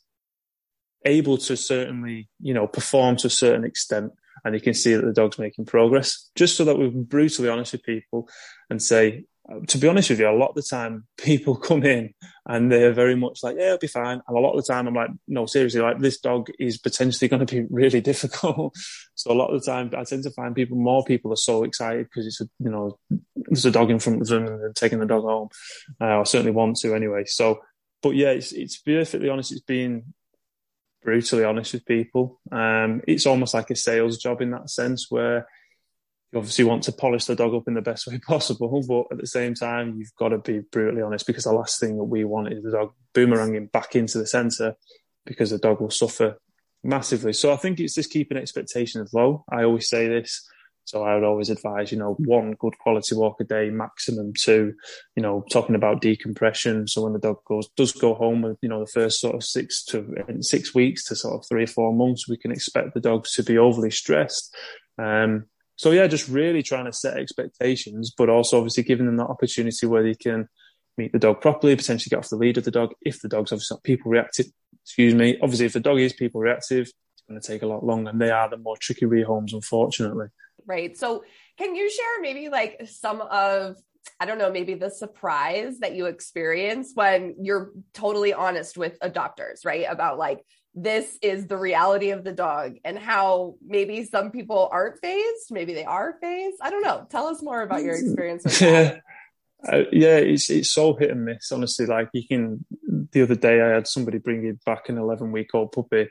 [1.05, 4.13] able to certainly, you know, perform to a certain extent
[4.45, 6.31] and you can see that the dog's making progress.
[6.35, 8.29] Just so that we're brutally honest with people
[8.69, 9.25] and say,
[9.69, 12.15] to be honest with you, a lot of the time people come in
[12.47, 14.21] and they're very much like, yeah, it'll be fine.
[14.27, 17.29] And a lot of the time I'm like, no, seriously, like this dog is potentially
[17.29, 18.77] going to be really difficult.
[19.15, 21.65] so a lot of the time I tend to find people, more people are so
[21.65, 22.99] excited because it's a, you know,
[23.37, 25.49] there's a dog in front of them and they're taking the dog home.
[26.01, 27.25] Uh, I certainly want to anyway.
[27.27, 27.61] So,
[28.03, 29.53] but yeah, it's, it's perfectly honest.
[29.53, 30.13] It's being
[31.03, 32.41] brutally honest with people.
[32.51, 35.47] Um, it's almost like a sales job in that sense where,
[36.33, 39.21] you obviously want to polish the dog up in the best way possible, but at
[39.21, 42.25] the same time, you've got to be brutally honest because the last thing that we
[42.25, 44.75] want is the dog boomeranging back into the centre
[45.27, 46.39] because the dog will suffer
[46.83, 47.33] massively.
[47.33, 49.45] So I think it's just keeping expectations low.
[49.51, 50.49] I always say this.
[50.85, 54.75] So I would always advise, you know, one good quality walk a day, maximum two,
[55.15, 56.89] you know, talking about decompression.
[56.89, 59.85] So when the dog goes, does go home you know, the first sort of six
[59.87, 63.33] to six weeks to sort of three or four months, we can expect the dogs
[63.35, 64.55] to be overly stressed.
[64.99, 65.47] Um,
[65.83, 69.85] so yeah, just really trying to set expectations, but also obviously giving them that opportunity
[69.85, 70.49] where they can
[70.97, 72.93] meet the dog properly, potentially get off the lead of the dog.
[73.01, 74.47] If the dog's obviously not people reactive,
[74.85, 77.85] excuse me, obviously if the dog is people reactive, it's going to take a lot
[77.85, 80.29] longer, and they are the more tricky rehomes, unfortunately.
[80.65, 80.97] Right.
[80.97, 81.25] So
[81.59, 83.75] can you share maybe like some of
[84.21, 89.65] I don't know, maybe the surprise that you experience when you're totally honest with adopters,
[89.65, 89.87] right?
[89.89, 95.01] About like this is the reality of the dog and how maybe some people aren't
[95.01, 96.57] fazed, maybe they are fazed.
[96.63, 97.07] I don't know.
[97.11, 99.01] Tell us more about your experience with yeah.
[99.67, 101.53] Uh, yeah, it's it's so hit and miss.
[101.53, 102.65] Honestly, like you can.
[103.13, 106.09] The other day, I had somebody bring you back an 11 week old puppy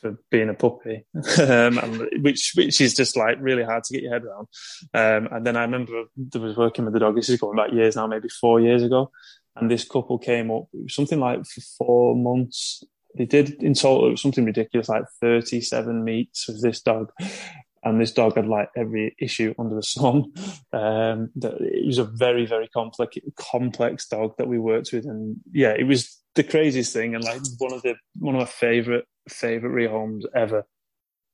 [0.00, 1.04] for being a puppy,
[1.38, 4.46] um, and, which which is just like really hard to get your head around.
[4.94, 7.16] Um, and then I remember I was working with the dog.
[7.16, 9.10] This is going back years now, maybe four years ago.
[9.56, 12.84] And this couple came up something like for four months.
[13.18, 17.10] They did in total something ridiculous, like thirty-seven meets with this dog.
[17.84, 20.32] And this dog had like every issue under the sun.
[20.70, 25.36] Um, that it was a very, very complex, complex dog that we worked with, and
[25.50, 27.14] yeah, it was the craziest thing.
[27.14, 30.64] And like one of the one of my favorite favorite rehomes ever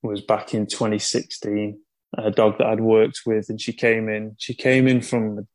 [0.01, 1.79] was back in 2016.
[2.17, 4.35] A dog that I'd worked with, and she came in.
[4.37, 5.47] She came in from,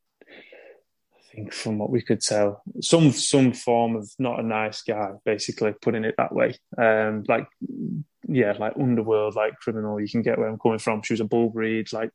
[1.35, 5.75] think, from what we could tell, some some form of not a nice guy, basically
[5.81, 6.59] putting it that way.
[6.77, 7.47] Um, like,
[8.29, 10.01] yeah, like underworld, like criminal.
[10.01, 11.03] You can get where I'm coming from.
[11.03, 12.11] She was a bull breed, like,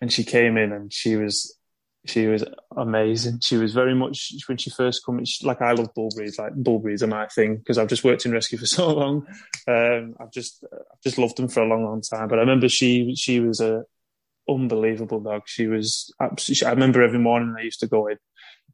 [0.00, 1.56] and she came in and she was
[2.04, 2.44] she was
[2.76, 3.40] amazing.
[3.40, 5.22] She was very much when she first come.
[5.42, 6.38] Like I love bull breeds.
[6.38, 9.26] Like bull breeds are my thing because I've just worked in rescue for so long.
[9.68, 12.28] Um, I've just I've just loved them for a long, long time.
[12.28, 13.84] But I remember she she was a
[14.48, 15.42] unbelievable dog.
[15.46, 16.66] She was absolutely.
[16.66, 18.18] I remember every morning I used to go in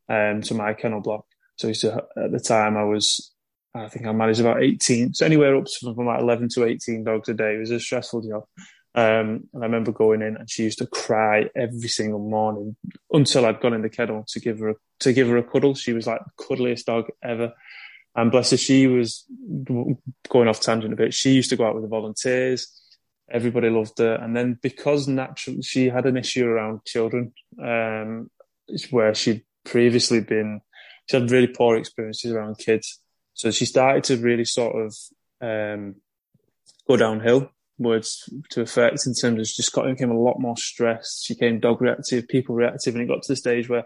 [0.09, 1.25] um, to my kennel block.
[1.57, 3.33] So to, at the time I was.
[3.75, 7.29] I think I managed about 18, so anywhere up from about 11 to 18 dogs
[7.29, 7.55] a day.
[7.55, 8.45] It was a stressful job.
[8.95, 12.75] Um, and I remember going in and she used to cry every single morning
[13.13, 15.75] until I'd gone in the kennel to give her a, to give her a cuddle.
[15.75, 17.53] She was like the cuddliest dog ever.
[18.17, 19.25] And bless her, she was
[20.29, 21.15] going off tangent a bit.
[21.15, 22.67] She used to go out with the volunteers.
[23.31, 24.15] Everybody loved her.
[24.15, 28.31] And then because naturally she had an issue around children, um,
[28.91, 30.61] where she'd previously been,
[31.09, 33.01] she had really poor experiences around kids.
[33.35, 34.95] So she started to really sort of
[35.41, 35.97] um,
[36.87, 41.25] go downhill words to effect in terms of just got became a lot more stressed.
[41.25, 43.85] She became dog reactive, people reactive, and it got to the stage where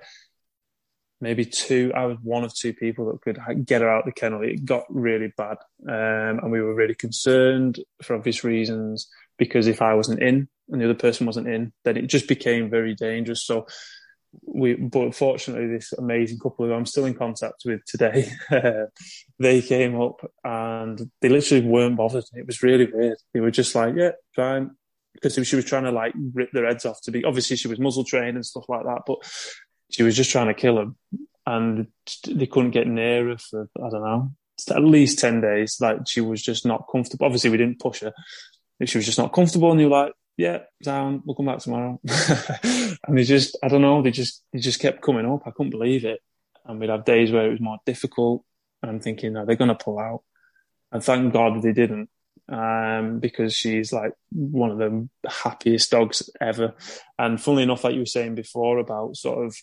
[1.20, 4.42] maybe two, I was one of two people that could get her out the kennel.
[4.42, 9.08] It got really bad, um, and we were really concerned for obvious reasons
[9.42, 12.70] because if I wasn't in and the other person wasn't in, then it just became
[12.70, 13.44] very dangerous.
[13.44, 13.66] So
[14.40, 18.30] we, but fortunately, this amazing couple who I'm still in contact with today,
[19.40, 22.22] they came up and they literally weren't bothered.
[22.34, 23.18] It was really weird.
[23.34, 24.70] They were just like, yeah, fine.
[25.14, 27.80] Because she was trying to like rip their heads off to be, obviously she was
[27.80, 29.18] muzzle trained and stuff like that, but
[29.90, 30.96] she was just trying to kill them
[31.44, 31.88] and
[32.28, 34.32] they couldn't get near her for, I don't know,
[34.70, 35.78] at least 10 days.
[35.80, 37.26] Like she was just not comfortable.
[37.26, 38.12] Obviously we didn't push her.
[38.86, 42.00] She was just not comfortable and you were like, yeah, down, we'll come back tomorrow.
[42.62, 45.42] and they just, I don't know, they just, they just kept coming up.
[45.46, 46.20] I couldn't believe it.
[46.64, 48.44] And we'd have days where it was more difficult.
[48.82, 50.22] And I'm thinking, are they going to pull out?
[50.90, 52.08] And thank God that they didn't.
[52.48, 56.74] Um, because she's like one of the happiest dogs ever.
[57.18, 59.56] And funnily enough, like you were saying before about sort of,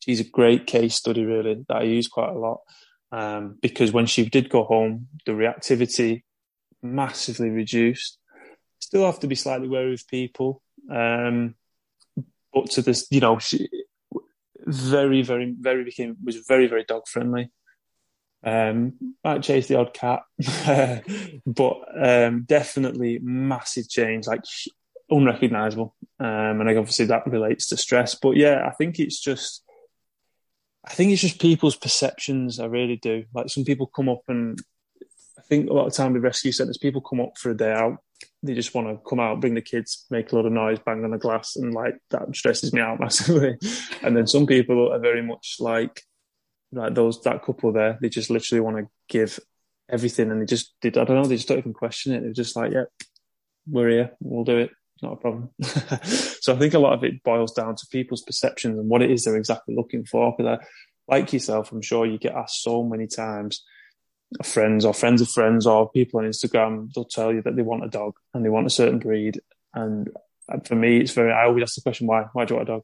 [0.00, 2.60] she's a great case study really that I use quite a lot.
[3.10, 6.24] Um, because when she did go home, the reactivity
[6.82, 8.18] massively reduced
[8.80, 10.62] still have to be slightly wary of people.
[10.90, 11.54] Um,
[12.52, 13.68] but to this, you know, she
[14.66, 17.50] very, very, very became was very, very dog friendly.
[18.44, 20.22] Um, might chase the odd cat,
[21.46, 24.42] but um, definitely massive change, like
[25.10, 25.94] unrecognizable.
[26.20, 28.14] Um, and I obviously that relates to stress.
[28.14, 29.64] But yeah, I think it's just,
[30.84, 32.60] I think it's just people's perceptions.
[32.60, 33.24] I really do.
[33.34, 34.58] Like some people come up and
[35.48, 37.98] think a lot of time with rescue centres, people come up for a day out
[38.42, 41.04] they just want to come out, bring the kids, make a lot of noise, bang
[41.04, 43.56] on the glass, and like that stresses me out massively.
[44.02, 46.02] and then some people are very much like
[46.72, 47.98] like those that couple there.
[48.00, 49.40] They just literally want to give
[49.88, 50.96] everything, and they just did.
[50.96, 51.26] I don't know.
[51.26, 52.20] They just don't even question it.
[52.20, 52.84] They're just like, "Yeah,
[53.66, 54.10] we're here.
[54.20, 54.70] We'll do it.
[55.02, 58.78] Not a problem." so I think a lot of it boils down to people's perceptions
[58.78, 60.34] and what it is they're exactly looking for.
[60.36, 60.60] Because
[61.08, 63.64] like yourself, I'm sure you get asked so many times
[64.44, 67.84] friends or friends of friends or people on Instagram, they'll tell you that they want
[67.84, 69.40] a dog and they want a certain breed.
[69.74, 70.10] And
[70.64, 72.26] for me, it's very, I always ask the question, why?
[72.32, 72.82] Why do you want a dog?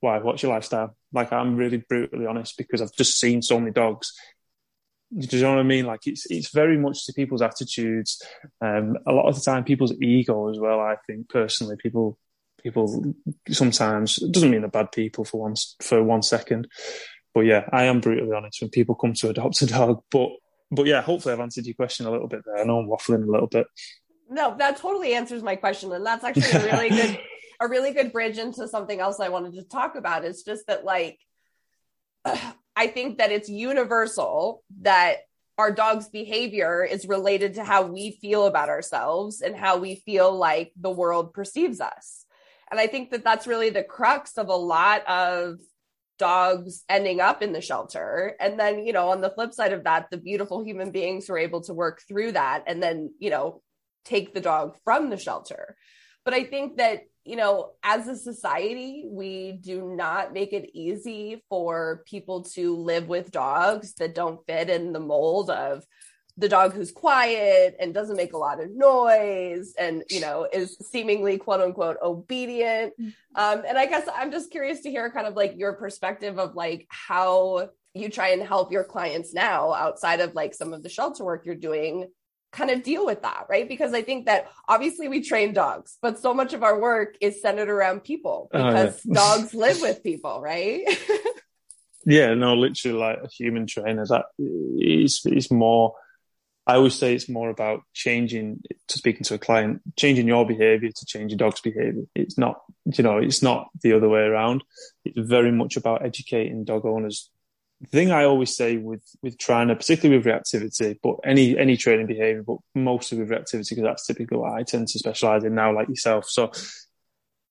[0.00, 0.18] Why?
[0.18, 0.96] What's your lifestyle?
[1.12, 4.12] Like, I'm really brutally honest because I've just seen so many dogs.
[5.16, 5.86] Do you know what I mean?
[5.86, 8.20] Like, it's, it's very much to people's attitudes.
[8.60, 12.18] Um, a lot of the time, people's ego as well, I think, personally, people,
[12.62, 13.14] people
[13.48, 16.68] sometimes, it doesn't mean they're bad people for one, for one second.
[17.34, 20.30] But yeah, I am brutally honest when people come to adopt a dog, but
[20.70, 22.58] but yeah, hopefully I've answered your question a little bit there.
[22.58, 23.66] I know I'm waffling a little bit.
[24.28, 27.18] No, that totally answers my question, and that's actually a really good
[27.60, 30.24] a really good bridge into something else I wanted to talk about.
[30.24, 31.18] It's just that like
[32.76, 35.18] I think that it's universal that
[35.58, 40.30] our dog's behavior is related to how we feel about ourselves and how we feel
[40.36, 42.26] like the world perceives us.
[42.70, 45.58] And I think that that's really the crux of a lot of
[46.18, 48.36] dogs ending up in the shelter.
[48.40, 51.38] And then you know on the flip side of that the beautiful human beings were
[51.38, 53.62] able to work through that and then you know
[54.04, 55.76] take the dog from the shelter.
[56.24, 61.42] But i think that you know as a society we do not make it easy
[61.48, 65.84] for people to live with dogs that don't fit in the mold of
[66.38, 70.76] the dog who's quiet and doesn't make a lot of noise and you know is
[70.90, 73.12] seemingly quote unquote obedient mm.
[73.34, 76.54] um, and i guess i'm just curious to hear kind of like your perspective of
[76.54, 80.88] like how you try and help your clients now outside of like some of the
[80.88, 82.06] shelter work you're doing
[82.52, 86.18] kind of deal with that right because i think that obviously we train dogs but
[86.18, 89.14] so much of our work is centered around people because oh, yeah.
[89.14, 90.86] dogs live with people right
[92.06, 95.94] yeah no literally like a human trainer that is is more
[96.66, 100.90] I always say it's more about changing to speaking to a client, changing your behavior
[100.90, 102.02] to change your dog's behavior.
[102.14, 104.64] It's not, you know, it's not the other way around.
[105.04, 107.30] It's very much about educating dog owners.
[107.82, 111.76] The thing I always say with, with trying to, particularly with reactivity, but any, any
[111.76, 115.54] training behavior, but mostly with reactivity, because that's typically what I tend to specialize in
[115.54, 116.28] now, like yourself.
[116.28, 116.50] So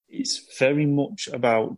[0.09, 1.77] it's very much about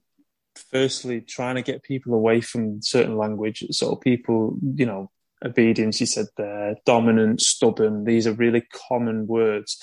[0.71, 3.63] firstly trying to get people away from certain language.
[3.71, 5.11] So people, you know,
[5.43, 8.03] obedience, you said there, dominant, stubborn.
[8.03, 9.81] These are really common words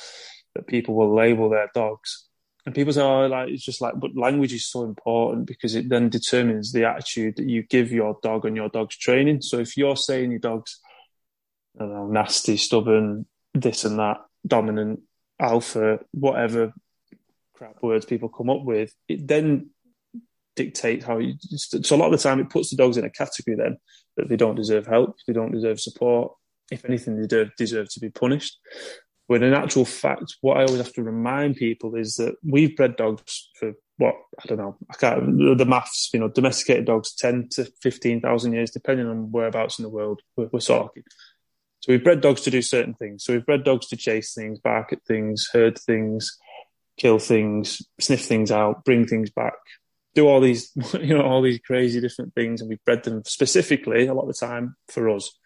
[0.54, 2.26] that people will label their dogs.
[2.66, 5.88] And people say, oh, like, it's just like, but language is so important because it
[5.88, 9.42] then determines the attitude that you give your dog and your dog's training.
[9.42, 10.80] So if you're saying your dog's,
[11.78, 15.00] I know, nasty, stubborn, this and that, dominant,
[15.38, 16.72] alpha, whatever
[17.54, 19.70] crap words people come up with, it then
[20.56, 21.34] dictates how you.
[21.56, 23.76] So a lot of the time, it puts the dogs in a category then
[24.16, 26.32] that they don't deserve help, they don't deserve support.
[26.70, 28.58] If anything, they deserve, deserve to be punished.
[29.26, 32.96] When in actual fact, what I always have to remind people is that we've bred
[32.96, 34.76] dogs for what I don't know.
[34.90, 36.10] I can't the maths.
[36.12, 40.20] You know, domesticated dogs ten to fifteen thousand years, depending on whereabouts in the world
[40.36, 41.04] we're, we're talking.
[41.80, 43.24] So we've bred dogs to do certain things.
[43.24, 46.36] So we've bred dogs to chase things, bark at things, herd things,
[46.98, 49.54] kill things, sniff things out, bring things back,
[50.14, 54.06] do all these, you know, all these crazy different things, and we've bred them specifically
[54.06, 55.36] a lot of the time for us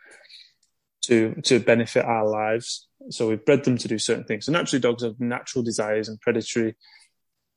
[1.03, 2.87] to to benefit our lives.
[3.11, 4.47] So we've bred them to do certain things.
[4.47, 6.77] So naturally, dogs have natural desires and predatory,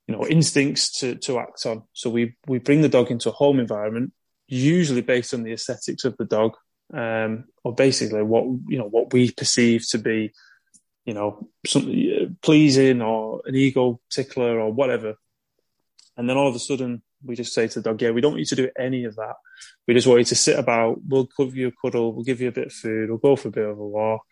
[0.07, 1.83] you know, instincts to to act on.
[1.93, 4.13] So we we bring the dog into a home environment,
[4.47, 6.55] usually based on the aesthetics of the dog,
[6.93, 10.31] um, or basically what you know what we perceive to be,
[11.05, 15.15] you know, something pleasing or an ego tickler or whatever
[16.17, 18.31] and then all of a sudden, we just say to the dog, yeah, we don't
[18.31, 19.35] want you to do any of that.
[19.87, 20.99] We just want you to sit about.
[21.07, 22.13] We'll give you a cuddle.
[22.13, 23.09] We'll give you a bit of food.
[23.09, 24.25] We'll go for a bit of a walk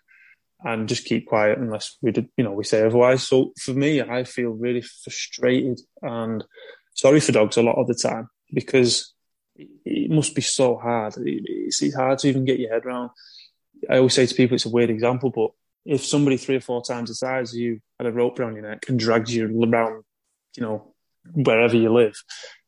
[0.63, 3.24] and just keep quiet unless we did, you know, we say otherwise.
[3.24, 6.44] So for me, I feel really frustrated and
[6.94, 9.13] sorry for dogs a lot of the time because
[9.56, 11.13] it must be so hard.
[11.18, 13.12] It's hard to even get your head around.
[13.89, 15.52] I always say to people, it's a weird example, but
[15.86, 18.68] if somebody three or four times the size of you had a rope around your
[18.68, 20.04] neck and dragged you around,
[20.58, 20.94] you know,
[21.34, 22.15] wherever you live,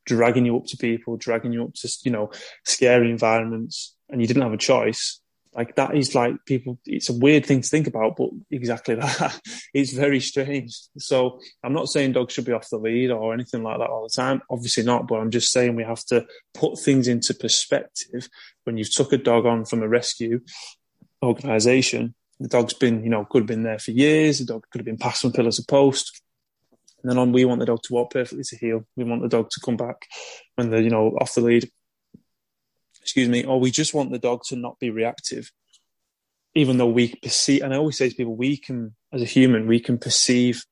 [0.05, 2.31] dragging you up to people, dragging you up to, you know,
[2.65, 5.19] scary environments, and you didn't have a choice.
[5.53, 9.39] Like that is like people, it's a weird thing to think about, but exactly that.
[9.73, 10.79] it's very strange.
[10.97, 14.03] So I'm not saying dogs should be off the lead or anything like that all
[14.03, 14.41] the time.
[14.49, 18.29] Obviously not, but I'm just saying we have to put things into perspective.
[18.63, 20.39] When you've took a dog on from a rescue
[21.21, 24.39] organization, the dog's been, you know, could have been there for years.
[24.39, 26.21] The dog could have been passed from pillar to post
[27.01, 28.85] and then on, we want the dog to walk perfectly to heel.
[28.95, 30.07] We want the dog to come back
[30.55, 31.69] when they're, you know, off the lead.
[33.01, 33.43] Excuse me.
[33.43, 35.51] Or we just want the dog to not be reactive,
[36.53, 37.63] even though we perceive.
[37.63, 40.63] And I always say to people, we can, as a human, we can perceive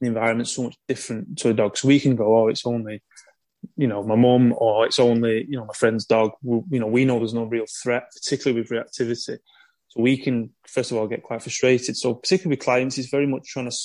[0.00, 1.76] the environment so much different to a dog.
[1.76, 3.02] So we can go, oh, it's only,
[3.76, 6.32] you know, my mum, or it's only, you know, my friend's dog.
[6.42, 9.38] We, you know, we know there's no real threat, particularly with reactivity.
[9.88, 11.98] So we can, first of all, get quite frustrated.
[11.98, 13.76] So particularly with clients, it's very much trying to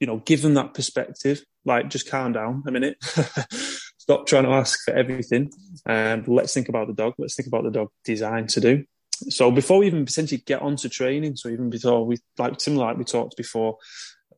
[0.00, 1.42] you know, give them that perspective.
[1.64, 2.96] Like, just calm down a minute.
[3.98, 5.50] Stop trying to ask for everything,
[5.84, 7.14] and let's think about the dog.
[7.18, 8.84] Let's think about the dog designed to do.
[9.30, 12.98] So before we even potentially get onto training, so even before we like similar like
[12.98, 13.78] we talked before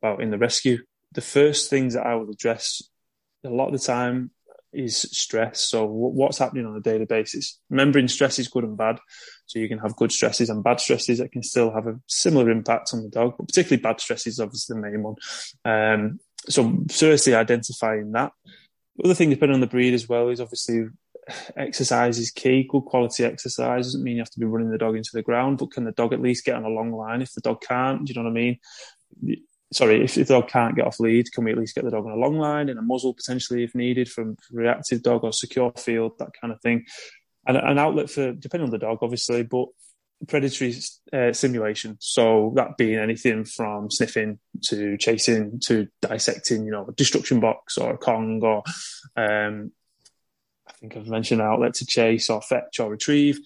[0.03, 0.79] about in the rescue,
[1.12, 2.83] the first things that I would address
[3.44, 4.31] a lot of the time
[4.72, 5.61] is stress.
[5.61, 7.59] So what's happening on a daily basis?
[7.70, 8.98] Remembering stress is good and bad.
[9.46, 12.50] So you can have good stresses and bad stresses that can still have a similar
[12.50, 15.14] impact on the dog, but particularly bad stresses is obviously the main one.
[15.64, 18.33] Um, so seriously identifying that.
[18.96, 20.87] The other thing, depending on the breed as well, is obviously
[21.56, 22.66] exercise is key.
[22.69, 25.58] Good quality exercise doesn't mean you have to be running the dog into the ground,
[25.58, 28.04] but can the dog at least get on a long line if the dog can't?
[28.04, 28.58] Do you know what I mean?
[29.73, 32.06] Sorry, if the dog can't get off lead, can we at least get the dog
[32.06, 35.73] on a long line and a muzzle potentially if needed from reactive dog or secure
[35.77, 36.87] field, that kind of thing.
[37.46, 39.69] And an outlet for, depending on the dog, obviously, but
[40.27, 40.75] predatory
[41.12, 41.96] uh, simulation.
[42.00, 47.79] So that being anything from sniffing to chasing to dissecting, you know, a destruction box
[47.79, 48.62] or a Kong or,
[49.16, 49.73] um,
[50.66, 53.38] I think I've mentioned outlet to chase or fetch or retrieve.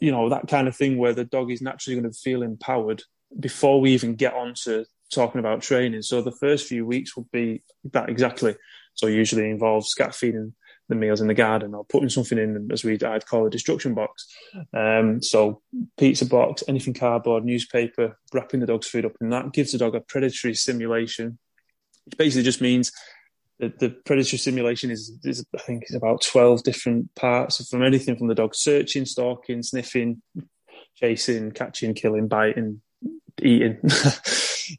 [0.00, 3.02] You know, that kind of thing where the dog is naturally going to feel empowered
[3.38, 6.02] before we even get on to talking about training.
[6.02, 8.56] So the first few weeks will be that exactly.
[8.94, 10.54] So usually involves scat feeding
[10.88, 13.94] the meals in the garden or putting something in as we I'd call a destruction
[13.94, 14.26] box.
[14.74, 15.60] Um, so
[15.98, 19.94] pizza box, anything cardboard, newspaper, wrapping the dog's food up, and that gives the dog
[19.94, 21.38] a predatory simulation.
[22.06, 22.90] It basically just means
[23.58, 28.16] that the predatory simulation is, is I think is about twelve different parts from anything
[28.16, 30.22] from the dog searching, stalking, sniffing,
[30.96, 32.80] chasing, catching, killing, biting,
[33.42, 33.78] eating.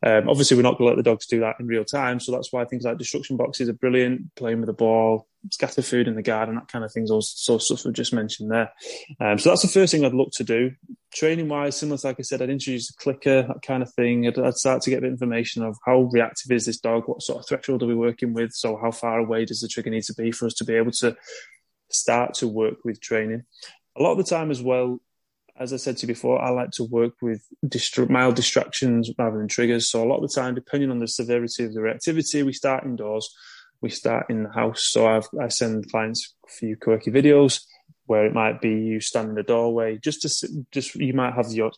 [0.05, 2.31] um, obviously, we're not going to let the dogs do that in real time, so
[2.31, 4.35] that's why things like destruction boxes are brilliant.
[4.35, 7.11] Playing with the ball, scatter food in the garden, that kind of things.
[7.11, 8.71] All sorts of stuff I've just mentioned there.
[9.19, 10.71] Um, so that's the first thing I'd look to do.
[11.13, 14.27] Training wise, similar to like I said, I'd introduce a clicker, that kind of thing.
[14.27, 17.07] I'd, I'd start to get a bit of information of how reactive is this dog,
[17.07, 19.89] what sort of threshold are we working with, so how far away does the trigger
[19.89, 21.15] need to be for us to be able to
[21.91, 23.43] start to work with training.
[23.97, 24.99] A lot of the time as well,
[25.59, 27.45] as I said to you before, I like to work with
[28.09, 29.91] mild distractions rather than triggers.
[29.91, 32.85] So a lot of the time, depending on the severity of the reactivity, we start
[32.85, 33.29] indoors,
[33.81, 34.87] we start in the house.
[34.89, 37.61] So I've, I send clients a few quirky videos
[38.05, 41.51] where it might be you stand in the doorway, just to just you might have
[41.51, 41.71] your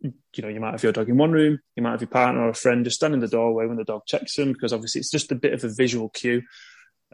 [0.00, 2.42] you know, you might have your dog in one room, you might have your partner
[2.42, 5.00] or a friend just stand in the doorway when the dog checks them, because obviously
[5.00, 6.42] it's just a bit of a visual cue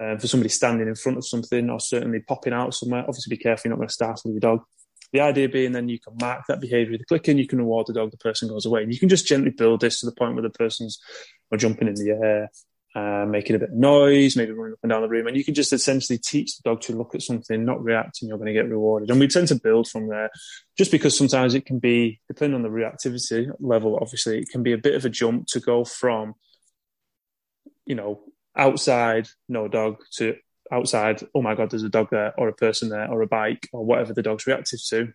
[0.01, 3.01] uh, for somebody standing in front of something or certainly popping out somewhere.
[3.01, 4.61] Obviously, be careful, you're not going to startle your dog.
[5.13, 7.59] The idea being then you can mark that behavior with a click and you can
[7.59, 8.83] reward the dog, the person goes away.
[8.83, 11.01] And you can just gently build this to the point where the person's
[11.57, 12.51] jumping in the air,
[12.95, 15.27] uh, making a bit of noise, maybe running up and down the room.
[15.27, 18.29] And you can just essentially teach the dog to look at something, not react, and
[18.29, 19.11] you're going to get rewarded.
[19.11, 20.31] And we tend to build from there
[20.77, 24.73] just because sometimes it can be, depending on the reactivity level, obviously, it can be
[24.73, 26.35] a bit of a jump to go from,
[27.87, 28.21] you know,
[28.57, 30.37] outside, no dog, to
[30.71, 33.69] outside, oh my God, there's a dog there, or a person there, or a bike,
[33.73, 35.13] or whatever the dog's reactive to.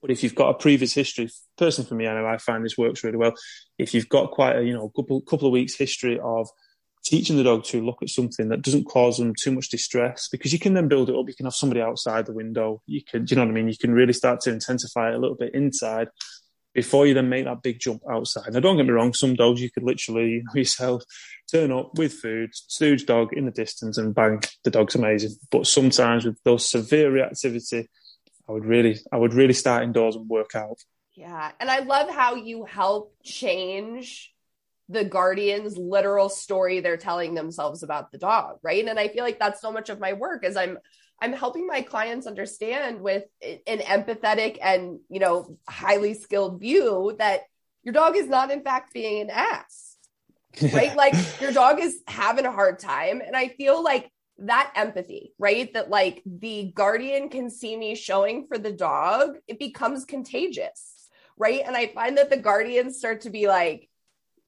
[0.00, 2.78] But if you've got a previous history, person for me, I know I find this
[2.78, 3.34] works really well.
[3.78, 6.48] If you've got quite a you know couple couple of weeks history of
[7.04, 10.52] teaching the dog to look at something that doesn't cause them too much distress, because
[10.52, 11.28] you can then build it up.
[11.28, 12.82] You can have somebody outside the window.
[12.86, 13.68] You can, you know what I mean?
[13.68, 16.08] You can really start to intensify it a little bit inside
[16.72, 18.52] before you then make that big jump outside.
[18.52, 21.02] Now, don't get me wrong, some dogs you could literally, you know, yourself
[21.50, 25.32] turn up with food, stooge dog in the distance, and bang, the dog's amazing.
[25.50, 27.86] But sometimes with those severe reactivity,
[28.48, 30.78] I would really, I would really start indoors and work out.
[31.14, 34.32] Yeah, and I love how you help change
[34.88, 38.84] the guardian's literal story they're telling themselves about the dog, right?
[38.84, 40.78] And I feel like that's so much of my work is I'm
[41.20, 47.42] I'm helping my clients understand with an empathetic and, you know, highly skilled view that
[47.82, 49.96] your dog is not in fact being an ass.
[50.72, 50.96] Right?
[50.96, 55.72] like your dog is having a hard time and I feel like that empathy, right?
[55.74, 61.62] That like the guardian can see me showing for the dog, it becomes contagious, right?
[61.64, 63.89] And I find that the guardians start to be like,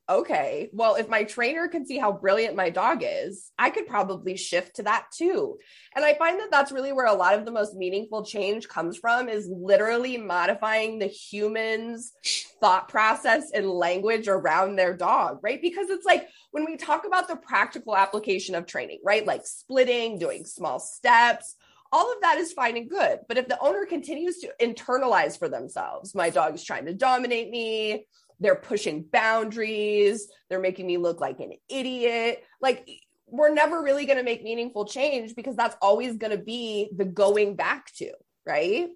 [0.09, 4.37] okay, well, if my trainer can see how brilliant my dog is, I could probably
[4.37, 5.59] shift to that too.
[5.95, 8.97] And I find that that's really where a lot of the most meaningful change comes
[8.99, 12.13] from is literally modifying the human's
[12.61, 15.63] thought process and language around their dog, right?
[15.63, 19.27] Because it's like when we talk about the practical application of training, right?
[19.27, 21.57] Like splitting, doing small steps,
[21.93, 23.21] all of that is fine and good.
[23.29, 27.51] But if the owner continues to internalize for themselves, my dog is trying to dominate
[27.51, 28.07] me,
[28.43, 32.45] they're pushing boundaries, they're making me look like an idiot.
[32.61, 32.88] Like,
[33.26, 37.05] we're never really going to make meaningful change because that's always going to be the
[37.05, 38.12] going back to,
[38.47, 38.90] right?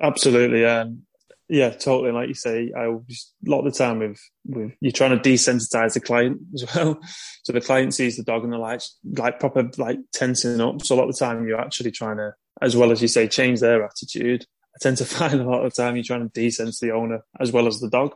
[0.00, 0.64] Absolutely.
[0.64, 1.02] Um,
[1.48, 2.12] yeah, totally.
[2.12, 5.28] Like you say, I just, a lot of the time with, with you're trying to
[5.28, 7.00] desensitize the client as well.
[7.42, 8.82] So the client sees the dog and they're like,
[9.16, 10.84] like proper like tensing up.
[10.84, 13.26] So a lot of the time you're actually trying to, as well as you say,
[13.26, 14.44] change their attitude.
[14.74, 17.52] I tend to find a lot of time you're trying to desense the owner as
[17.52, 18.14] well as the dog.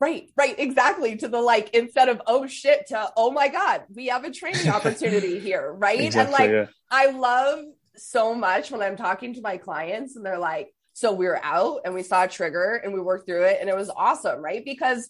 [0.00, 1.16] Right, right, exactly.
[1.18, 4.68] To the like, instead of oh shit, to oh my god, we have a training
[4.70, 6.00] opportunity here, right?
[6.00, 6.72] Exactly, and like, yeah.
[6.90, 7.64] I love
[7.96, 11.82] so much when I'm talking to my clients and they're like, so we were out
[11.84, 14.64] and we saw a trigger and we worked through it and it was awesome, right?
[14.64, 15.08] Because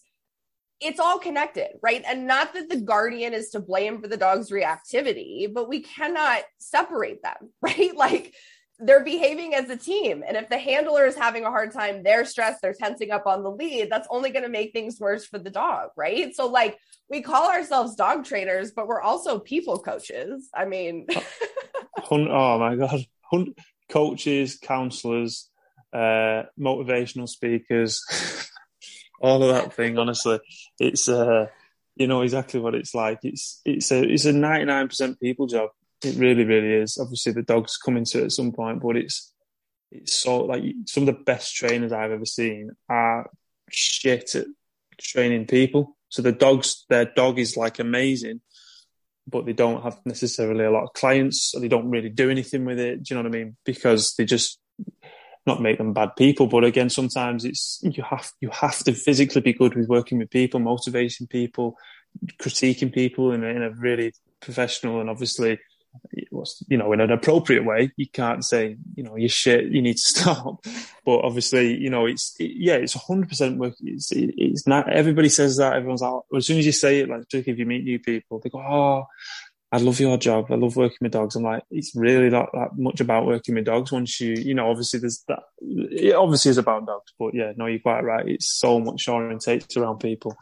[0.81, 2.03] it's all connected, right?
[2.07, 6.43] And not that the guardian is to blame for the dog's reactivity, but we cannot
[6.59, 7.97] separate them, right?
[7.97, 8.35] Like
[8.85, 10.25] they're behaving as a team.
[10.27, 13.43] And if the handler is having a hard time, they're stressed, they're tensing up on
[13.43, 16.35] the lead, that's only going to make things worse for the dog, right?
[16.35, 16.79] So, like,
[17.09, 20.49] we call ourselves dog trainers, but we're also people coaches.
[20.55, 21.07] I mean,
[22.11, 23.05] oh my God.
[23.89, 25.49] Coaches, counselors,
[25.93, 28.03] uh, motivational speakers,
[29.21, 29.99] all of that thing.
[29.99, 30.41] Honestly,
[30.79, 31.47] it's, uh,
[31.97, 33.19] you know exactly what it's like.
[33.23, 35.71] It's it's a it's a ninety nine percent people job.
[36.05, 36.99] It really, really is.
[36.99, 39.33] Obviously, the dogs come into it at some point, but it's
[39.91, 43.31] it's so like some of the best trainers I've ever seen are
[43.71, 44.47] shit at
[44.99, 45.97] training people.
[46.09, 48.41] So the dogs, their dog is like amazing,
[49.27, 52.65] but they don't have necessarily a lot of clients, or they don't really do anything
[52.65, 53.03] with it.
[53.03, 53.57] Do you know what I mean?
[53.65, 54.59] Because they just
[55.47, 59.41] not make them bad people, but again, sometimes it's you have you have to physically
[59.41, 61.77] be good with working with people, motivating people,
[62.41, 65.59] critiquing people in a, in a really professional and obviously
[66.69, 67.93] you know in an appropriate way.
[67.97, 70.65] You can't say you know you shit, you need to stop.
[71.05, 73.75] But obviously, you know it's it, yeah, it's hundred percent work.
[73.83, 75.75] It's, it, it's not everybody says that.
[75.75, 78.41] Everyone's like, oh, as soon as you say it, like if you meet new people,
[78.41, 79.07] they go, oh
[79.73, 80.53] I love your job.
[80.53, 81.35] I love working with dogs.
[81.35, 83.91] I'm like, it's really not that much about working with dogs.
[83.91, 85.45] Once you, you know, obviously there's that.
[85.63, 88.29] It obviously is about dogs, but yeah, no, you're quite right.
[88.29, 90.37] It's so much orientated around people.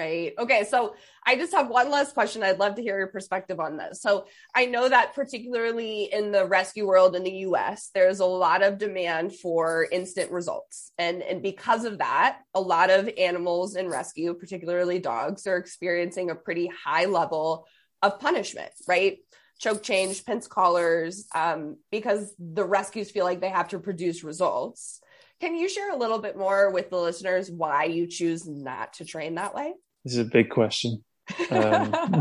[0.00, 0.32] Right.
[0.38, 0.64] Okay.
[0.64, 0.94] So
[1.26, 2.42] I just have one last question.
[2.42, 4.00] I'd love to hear your perspective on this.
[4.00, 4.24] So
[4.54, 8.78] I know that particularly in the rescue world in the US, there's a lot of
[8.78, 10.92] demand for instant results.
[10.96, 16.30] And, and because of that, a lot of animals in rescue, particularly dogs, are experiencing
[16.30, 17.66] a pretty high level
[18.00, 19.18] of punishment, right?
[19.58, 25.02] Choke chains, pinch collars, um, because the rescues feel like they have to produce results.
[25.40, 29.04] Can you share a little bit more with the listeners why you choose not to
[29.04, 29.74] train that way?
[30.04, 31.04] This is a big question.
[31.50, 31.90] Um,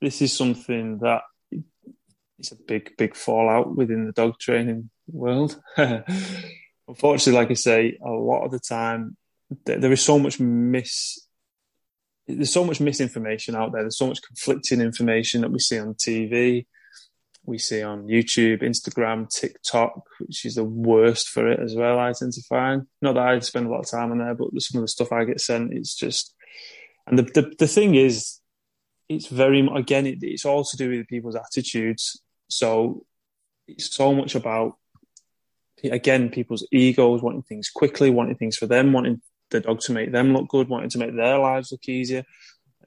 [0.00, 1.22] this is something that
[2.38, 5.60] it's a big, big fallout within the dog training world.
[5.76, 9.16] Unfortunately, like I say, a lot of the time
[9.64, 11.26] there is so much mis
[12.26, 13.82] there's so much misinformation out there.
[13.82, 16.66] There's so much conflicting information that we see on TV,
[17.48, 21.98] we see on YouTube, Instagram, TikTok, which is the worst for it as well.
[21.98, 22.86] I tend to find.
[23.00, 25.12] Not that I spend a lot of time on there, but some of the stuff
[25.12, 26.34] I get sent, it's just.
[27.06, 28.38] And the the, the thing is,
[29.08, 32.20] it's very again, it, it's all to do with people's attitudes.
[32.48, 33.06] So
[33.66, 34.76] it's so much about
[35.82, 40.12] again people's egos wanting things quickly, wanting things for them, wanting the dog to make
[40.12, 42.24] them look good, wanting to make their lives look easier.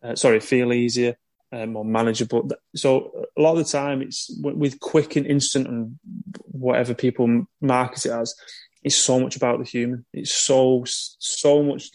[0.03, 1.15] Uh, sorry, feel easier,
[1.51, 2.49] uh, more manageable.
[2.75, 5.99] So a lot of the time, it's with quick and instant and
[6.45, 8.35] whatever people market it as.
[8.83, 10.05] It's so much about the human.
[10.11, 11.91] It's so so much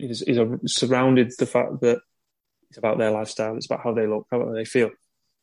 [0.00, 2.00] is, is surrounded the fact that
[2.70, 3.56] it's about their lifestyle.
[3.56, 4.90] It's about how they look, how they feel.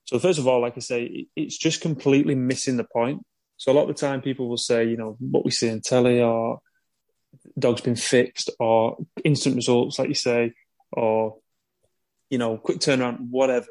[0.05, 3.23] So first of all, like I say, it's just completely missing the point.
[3.57, 5.81] So a lot of the time, people will say, you know, what we see in
[5.81, 6.59] telly or
[7.57, 10.53] dog's been fixed or instant results, like you say,
[10.91, 11.37] or
[12.29, 13.67] you know, quick turnaround, whatever.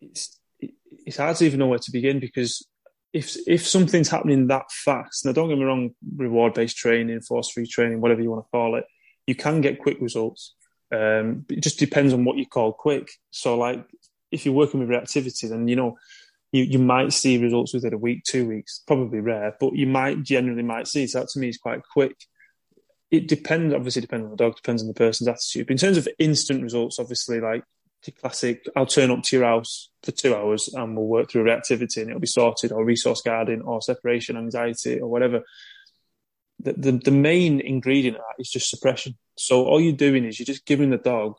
[0.00, 0.38] It's
[1.04, 2.66] it's hard to even know where to begin because
[3.12, 7.50] if if something's happening that fast, now don't get me wrong, reward based training, force
[7.50, 8.84] free training, whatever you want to call it,
[9.26, 10.54] you can get quick results.
[10.92, 13.10] Um, it just depends on what you call quick.
[13.30, 13.84] So, like,
[14.30, 15.98] if you're working with reactivity, then you know
[16.52, 18.82] you, you might see results within a week, two weeks.
[18.86, 21.06] Probably rare, but you might generally might see.
[21.06, 22.16] So that to me is quite quick
[23.12, 25.66] it depends, obviously, depends on the dog, depends on the person's attitude.
[25.66, 27.62] But in terms of instant results, obviously, like
[28.04, 31.44] the classic, I'll turn up to your house for two hours and we'll work through
[31.44, 35.42] reactivity and it'll be sorted, or resource guarding, or separation anxiety, or whatever.
[36.60, 39.18] The, the, the main ingredient of that is just suppression.
[39.36, 41.34] So all you're doing is you're just giving the dog.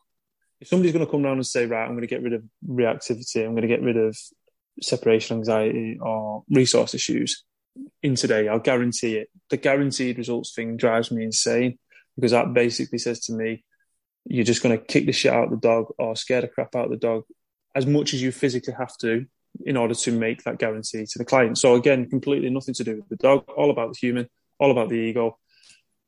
[0.62, 2.44] If somebody's going to come around and say, right, I'm going to get rid of
[2.66, 4.16] reactivity, I'm going to get rid of
[4.80, 7.44] separation anxiety or resource issues,
[8.02, 9.30] in today, I'll guarantee it.
[9.50, 11.80] The guaranteed results thing drives me insane
[12.16, 13.64] because that basically says to me,
[14.26, 16.76] you're just going to kick the shit out of the dog or scare the crap
[16.76, 17.24] out of the dog
[17.76, 19.26] as much as you physically have to
[19.66, 21.58] in order to make that guarantee to the client.
[21.58, 24.28] So again, completely nothing to do with the dog, all about the human,
[24.60, 25.38] all about the ego.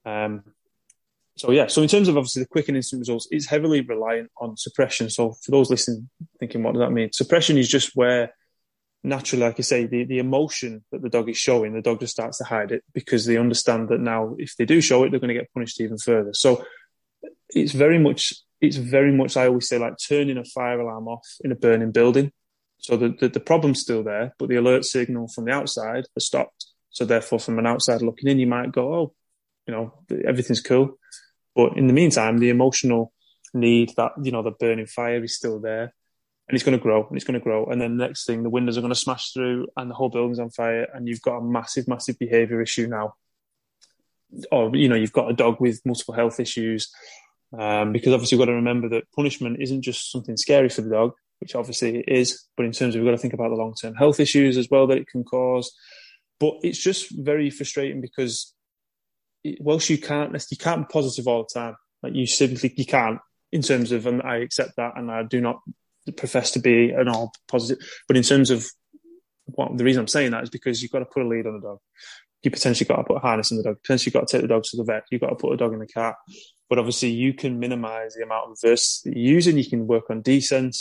[0.05, 0.43] Um,
[1.37, 4.31] so yeah, so in terms of obviously the quick and instant results, it's heavily reliant
[4.39, 5.09] on suppression.
[5.09, 6.09] So for those listening,
[6.39, 7.11] thinking, what does that mean?
[7.11, 8.33] Suppression is just where
[9.05, 12.13] naturally, like I say, the, the emotion that the dog is showing, the dog just
[12.13, 15.19] starts to hide it because they understand that now if they do show it, they're
[15.19, 16.31] going to get punished even further.
[16.33, 16.65] So
[17.49, 21.27] it's very much, it's very much, I always say, like turning a fire alarm off
[21.43, 22.31] in a burning building.
[22.79, 26.25] So the, the, the problem's still there, but the alert signal from the outside has
[26.25, 26.65] stopped.
[26.89, 29.13] So therefore, from an outside looking in, you might go, oh,
[29.67, 29.93] you know,
[30.25, 30.97] everything's cool.
[31.55, 33.11] But in the meantime, the emotional
[33.53, 35.93] need that, you know, the burning fire is still there
[36.47, 37.65] and it's going to grow and it's going to grow.
[37.65, 40.09] And then the next thing, the windows are going to smash through and the whole
[40.09, 43.15] building's on fire, and you've got a massive, massive behavior issue now.
[44.51, 46.91] Or, you know, you've got a dog with multiple health issues.
[47.57, 50.89] Um, because obviously, you've got to remember that punishment isn't just something scary for the
[50.89, 53.55] dog, which obviously it is, but in terms of we've got to think about the
[53.55, 55.73] long term health issues as well that it can cause.
[56.39, 58.53] But it's just very frustrating because
[59.43, 62.85] it, whilst you can't you can't be positive all the time, like you simply you
[62.85, 63.19] can't
[63.51, 65.61] in terms of, and I accept that, and I do not
[66.11, 67.83] profess to be an all positive.
[68.07, 68.65] But in terms of
[69.45, 71.53] what the reason I'm saying that is because you've got to put a lead on
[71.53, 71.79] the dog.
[72.43, 73.77] You potentially got to put a harness on the dog.
[73.81, 75.05] Potentially got to take the dog to the vet.
[75.11, 76.15] You've got to put a dog in the car.
[76.69, 79.57] But obviously, you can minimize the amount of verse that you're using.
[79.57, 80.75] You can work on descent.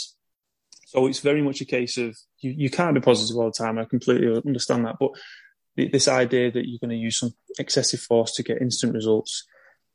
[0.87, 3.79] So it's very much a case of you, you can't be positive all the time.
[3.79, 4.97] I completely understand that.
[4.99, 5.11] But
[5.75, 9.45] this idea that you're going to use some excessive force to get instant results,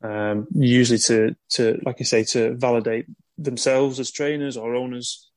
[0.03, 3.05] um, usually to, to, like I say, to validate
[3.43, 5.29] themselves as trainers or owners.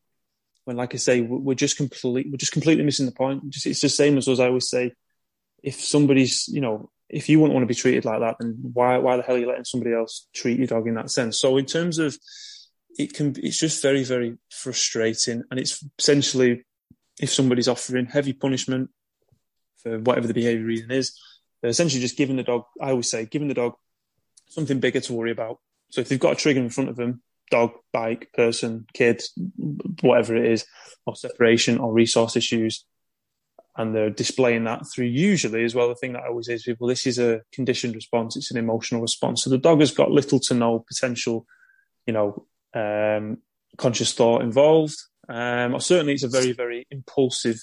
[0.65, 3.51] When, like I say, we're just complete, we're just completely missing the point.
[3.51, 4.29] Just, it's the same as.
[4.29, 4.93] I always say,
[5.63, 8.97] if somebody's, you know, if you wouldn't want to be treated like that, then why,
[8.99, 11.39] why the hell are you letting somebody else treat your dog in that sense?
[11.39, 12.17] So, in terms of,
[12.99, 16.65] it can, it's just very, very frustrating, and it's essentially
[17.21, 18.91] if somebody's offering heavy punishment
[19.83, 21.19] for whatever the behaviour reason is,
[21.61, 22.65] they're essentially just giving the dog.
[22.81, 23.75] I always say, giving the dog
[24.49, 25.59] something bigger to worry about.
[25.91, 27.23] So if they've got a trigger in front of them,
[27.55, 29.23] dog, bike, person, kid,
[30.01, 30.67] whatever it is,
[31.07, 32.85] or separation or resource issues,
[33.77, 35.89] and they're displaying that through usually as well.
[35.89, 38.37] The thing that I always say to people, this is a conditioned response.
[38.37, 39.45] It's an emotional response.
[39.45, 41.47] So the dog has got little to no potential,
[42.07, 43.39] you know, um,
[43.77, 44.97] conscious thought involved.
[45.29, 47.61] Um, or certainly it's a very, very impulsive,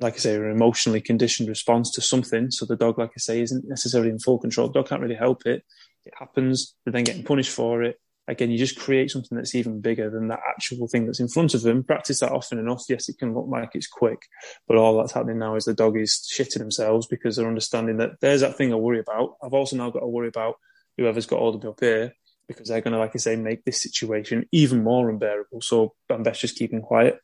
[0.00, 2.50] like I say, an emotionally conditioned response to something.
[2.50, 4.66] So the dog, like I say, isn't necessarily in full control.
[4.68, 5.64] The dog can't really help it.
[6.04, 6.74] It happens.
[6.84, 7.96] They're then getting punished for it
[8.26, 11.54] again, you just create something that's even bigger than that actual thing that's in front
[11.54, 11.84] of them.
[11.84, 12.84] Practice that often enough.
[12.88, 14.22] Yes, it can look like it's quick,
[14.66, 18.20] but all that's happening now is the dog is shitting themselves because they're understanding that
[18.20, 19.36] there's that thing I worry about.
[19.42, 20.56] I've also now got to worry about
[20.96, 22.14] whoever's got hold of me up here
[22.48, 25.60] because they're going to, like I say, make this situation even more unbearable.
[25.62, 27.18] So I'm best just keeping quiet.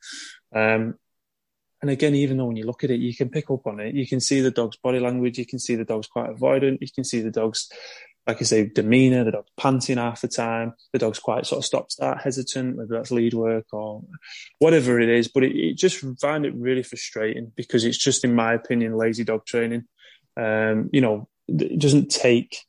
[0.55, 0.95] Um,
[1.83, 3.95] and again, even though when you look at it, you can pick up on it.
[3.95, 5.39] You can see the dog's body language.
[5.39, 6.79] You can see the dog's quite avoidant.
[6.81, 7.71] You can see the dog's
[8.27, 9.25] like I say, demeanour.
[9.25, 10.75] The dog's panting half the time.
[10.93, 14.03] The dog's quite sort of stop start hesitant, whether that's lead work or
[14.59, 15.29] whatever it is.
[15.29, 19.25] But it, it just find it really frustrating because it's just, in my opinion, lazy
[19.25, 19.85] dog training.
[20.37, 22.65] Um, you know, it doesn't take.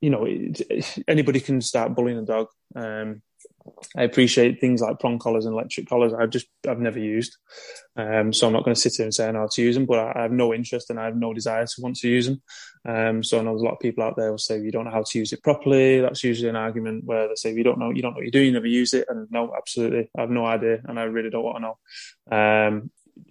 [0.00, 2.48] You know, it, anybody can start bullying a dog.
[2.74, 3.22] Um,
[3.96, 6.12] I appreciate things like prong collars and electric collars.
[6.12, 7.36] I've just I've never used,
[7.96, 9.74] um, so I'm not going to sit here and say I know how to use
[9.74, 9.86] them.
[9.86, 12.26] But I, I, have no interest and I have no desire to want to use
[12.26, 12.42] them.
[12.84, 14.84] Um, so I know there's a lot of people out there will say you don't
[14.84, 16.00] know how to use it properly.
[16.00, 18.30] That's usually an argument where they say you don't know you don't know what you're
[18.30, 19.06] doing, you never use it.
[19.08, 22.36] And no, absolutely, I have no idea, and I really don't want to know.
[22.36, 22.90] Um,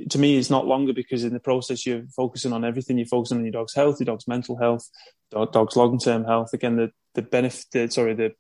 [0.10, 2.98] to me, it's not longer because in the process you're focusing on everything.
[2.98, 4.88] You're focusing on your dog's health, your dog's mental health,
[5.32, 6.54] dog's long term health.
[6.54, 8.34] Again, the the benefit, sorry, the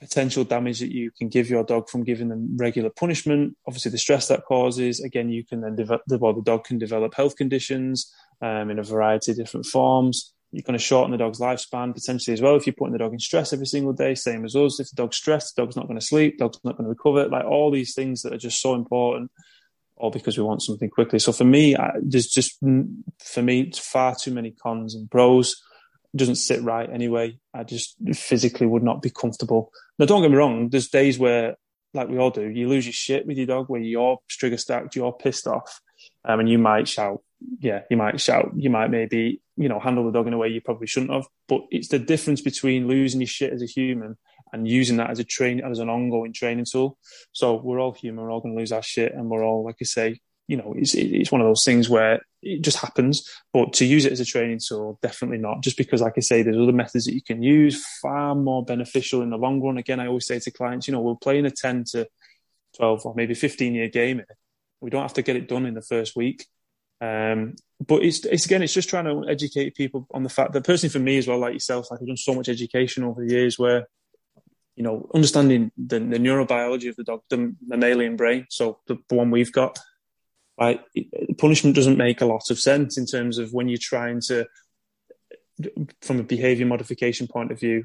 [0.00, 3.56] potential damage that you can give your dog from giving them regular punishment.
[3.66, 5.00] Obviously, the stress that causes.
[5.00, 8.82] Again, you can then develop, well, the dog can develop health conditions um, in a
[8.82, 10.32] variety of different forms.
[10.52, 13.12] You're going to shorten the dog's lifespan potentially as well if you're putting the dog
[13.12, 14.80] in stress every single day, same as us.
[14.80, 17.28] If the dog's stressed, the dog's not going to sleep, dog's not going to recover.
[17.28, 19.30] Like all these things that are just so important,
[19.96, 21.18] all because we want something quickly.
[21.20, 25.62] So for me, I, there's just, for me, far too many cons and pros
[26.16, 27.38] doesn't sit right anyway.
[27.54, 29.72] I just physically would not be comfortable.
[29.98, 30.68] Now, don't get me wrong.
[30.68, 31.56] There's days where,
[31.94, 34.96] like we all do, you lose your shit with your dog, where you're trigger stacked,
[34.96, 35.80] you're pissed off,
[36.24, 37.22] um, and you might shout.
[37.60, 38.50] Yeah, you might shout.
[38.56, 41.26] You might maybe, you know, handle the dog in a way you probably shouldn't have.
[41.48, 44.18] But it's the difference between losing your shit as a human
[44.52, 46.98] and using that as a train as an ongoing training tool.
[47.32, 48.24] So we're all human.
[48.24, 50.20] We're all going to lose our shit, and we're all, like I say,
[50.50, 53.24] you know, it's it's one of those things where it just happens.
[53.52, 55.62] But to use it as a training tool, definitely not.
[55.62, 59.22] Just because, like I say, there's other methods that you can use, far more beneficial
[59.22, 59.78] in the long run.
[59.78, 62.08] Again, I always say to clients, you know, we're playing a 10 to
[62.78, 64.22] 12 or maybe 15 year game.
[64.80, 66.44] We don't have to get it done in the first week.
[67.00, 67.54] Um,
[67.86, 70.92] but it's, it's again, it's just trying to educate people on the fact that personally
[70.92, 73.56] for me as well, like yourself, like I've done so much education over the years
[73.56, 73.86] where,
[74.74, 78.46] you know, understanding the, the neurobiology of the dog, the mammalian brain.
[78.50, 79.78] So the, the one we've got,
[80.60, 80.80] right?
[81.38, 84.46] Punishment doesn't make a lot of sense in terms of when you're trying to,
[86.02, 87.84] from a behavior modification point of view,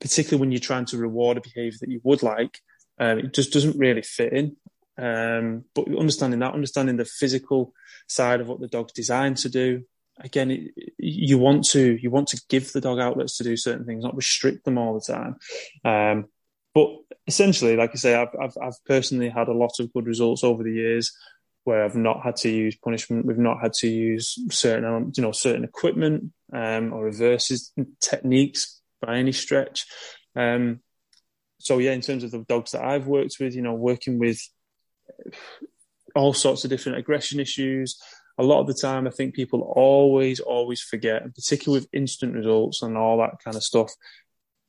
[0.00, 2.60] particularly when you're trying to reward a behavior that you would like,
[2.98, 4.56] um, it just doesn't really fit in.
[4.98, 7.74] Um, but understanding that, understanding the physical
[8.06, 9.82] side of what the dog's designed to do.
[10.18, 13.84] Again, it, you want to you want to give the dog outlets to do certain
[13.84, 15.36] things, not restrict them all the time.
[15.84, 16.26] Um,
[16.74, 16.88] but
[17.26, 20.62] essentially, like I say, I've, I've, I've personally had a lot of good results over
[20.62, 21.12] the years
[21.66, 23.26] where I've not had to use punishment.
[23.26, 29.16] We've not had to use certain, you know, certain equipment um, or reverses techniques by
[29.16, 29.84] any stretch.
[30.36, 30.80] Um,
[31.58, 34.40] so yeah, in terms of the dogs that I've worked with, you know, working with
[36.14, 38.00] all sorts of different aggression issues.
[38.38, 42.82] A lot of the time, I think people always, always forget, particularly with instant results
[42.82, 43.92] and all that kind of stuff,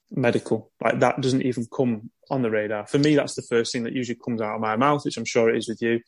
[0.09, 0.71] medical.
[0.81, 2.87] Like that doesn't even come on the radar.
[2.87, 5.25] For me, that's the first thing that usually comes out of my mouth, which I'm
[5.25, 5.99] sure it is with you.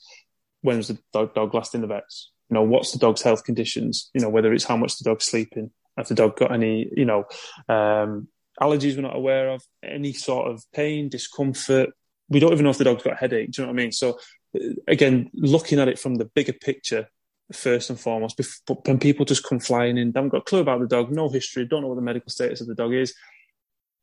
[0.62, 2.32] When's the dog, dog last in the vets?
[2.50, 4.10] You know, what's the dog's health conditions?
[4.14, 7.06] You know, whether it's how much the dog's sleeping, if the dog got any, you
[7.06, 7.26] know,
[7.68, 8.28] um,
[8.60, 11.90] allergies we're not aware of, any sort of pain, discomfort.
[12.30, 13.52] We don't even know if the dog's got a headache.
[13.52, 13.92] Do you know what I mean?
[13.92, 14.20] So
[14.56, 17.08] uh, again, looking at it from the bigger picture,
[17.54, 18.40] first and foremost,
[18.86, 21.66] when people just come flying in, haven't got a clue about the dog, no history,
[21.66, 23.14] don't know what the medical status of the dog is,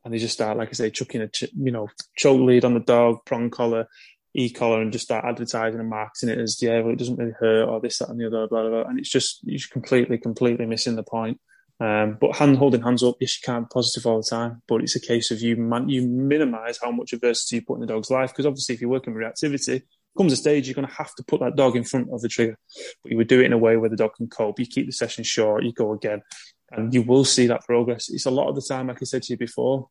[0.04, 2.80] and they just start, like I say, chucking a you know choke lead on the
[2.80, 3.88] dog, prong collar,
[4.36, 7.34] e collar, and just start advertising and marketing it as yeah, well, it doesn't really
[7.38, 8.70] hurt or this, that, and the other, blah blah.
[8.70, 8.90] blah.
[8.90, 11.40] And it's just you're completely, completely missing the point.
[11.78, 14.82] Um, but hand holding hands up, yes, you can't be positive all the time, but
[14.82, 17.86] it's a case of you man, you minimise how much adversity you put in the
[17.86, 19.82] dog's life because obviously if you're working with reactivity,
[20.16, 22.28] comes a stage you're going to have to put that dog in front of the
[22.28, 22.56] trigger,
[23.02, 24.58] but you would do it in a way where the dog can cope.
[24.58, 26.22] You keep the session short, you go again,
[26.70, 28.08] and you will see that progress.
[28.08, 29.88] It's a lot of the time, like I said to you before,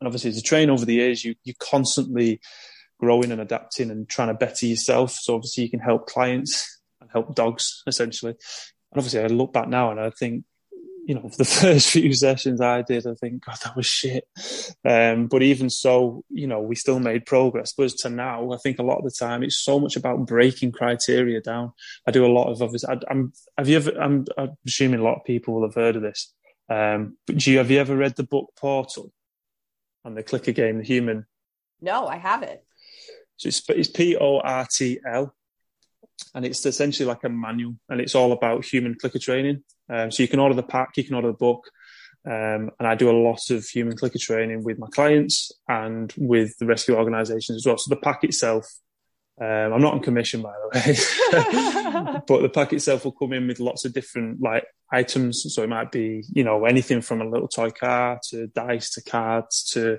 [0.00, 2.40] and obviously as a train over the years, you you constantly
[3.00, 5.12] growing and adapting and trying to better yourself.
[5.12, 8.32] So obviously you can help clients and help dogs essentially.
[8.32, 10.44] And obviously I look back now and I think
[11.06, 14.28] you know, the first few sessions I did, I think, God, that was shit.
[14.84, 17.72] Um, but even so, you know, we still made progress.
[17.76, 20.72] But to now, I think a lot of the time it's so much about breaking
[20.72, 21.72] criteria down.
[22.06, 22.94] I do a lot of obviously.
[22.94, 23.90] I, am have you ever?
[24.00, 26.32] I'm, I'm, assuming a lot of people will have heard of this.
[26.68, 29.10] Um, but do you have you ever read the book PORTL
[30.04, 31.26] and the clicker game, the human?
[31.80, 32.60] No, I haven't.
[33.40, 35.34] So it's, it's P O R T L,
[36.34, 39.64] and it's essentially like a manual, and it's all about human clicker training.
[39.88, 41.70] Um, so you can order the pack, you can order the book,
[42.26, 46.54] um, and I do a lot of human clicker training with my clients and with
[46.58, 47.78] the rescue organisations as well.
[47.78, 48.66] So the pack itself,
[49.40, 53.46] um, I'm not on commission by the way, but the pack itself will come in
[53.46, 55.46] with lots of different like items.
[55.48, 59.02] So it might be you know anything from a little toy car to dice to
[59.02, 59.96] cards to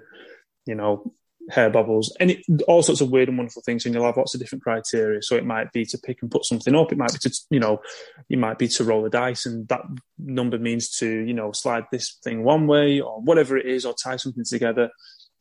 [0.67, 1.11] you know
[1.49, 4.39] hair bubbles, any all sorts of weird and wonderful things, and you'll have lots of
[4.39, 5.21] different criteria.
[5.21, 6.91] So it might be to pick and put something up.
[6.91, 7.81] It might be to you know,
[8.29, 9.81] you might be to roll a dice, and that
[10.17, 13.93] number means to you know slide this thing one way or whatever it is, or
[13.93, 14.89] tie something together.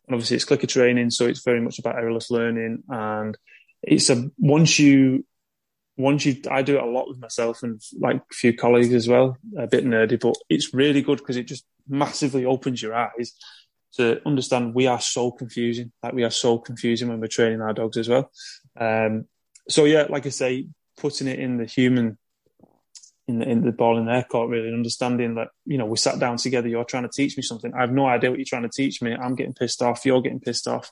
[0.07, 2.83] And obviously, it's clicker training, so it's very much about errorless learning.
[2.89, 3.37] And
[3.83, 5.25] it's a once you
[5.97, 9.07] once you, I do it a lot with myself and like a few colleagues as
[9.07, 9.37] well.
[9.59, 13.35] A bit nerdy, but it's really good because it just massively opens your eyes
[13.97, 15.93] to understand we are so confusing.
[16.03, 18.31] Like we are so confusing when we're training our dogs as well.
[18.79, 19.27] Um,
[19.69, 22.19] so yeah, like I say, putting it in the human,
[23.27, 26.19] in the, in the ball in their court, really understanding that you know we sat
[26.19, 26.69] down together.
[26.69, 27.73] You're trying to teach me something.
[27.75, 29.15] I have no idea what you're trying to teach me.
[29.15, 30.05] I'm getting pissed off.
[30.05, 30.91] You're getting pissed off.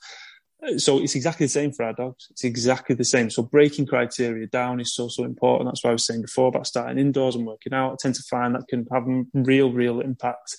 [0.77, 2.27] So it's exactly the same for our dogs.
[2.31, 3.31] It's exactly the same.
[3.31, 5.69] So breaking criteria down is so so important.
[5.69, 7.93] That's why I was saying before about starting indoors and working out.
[7.93, 10.57] I tend to find that can have real real impact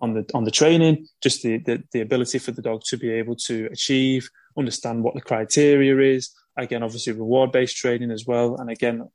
[0.00, 3.10] on the on the training, just the, the, the ability for the dog to be
[3.10, 4.28] able to achieve,
[4.58, 6.30] understand what the criteria is.
[6.56, 8.56] Again, obviously reward based training as well.
[8.56, 9.08] And again,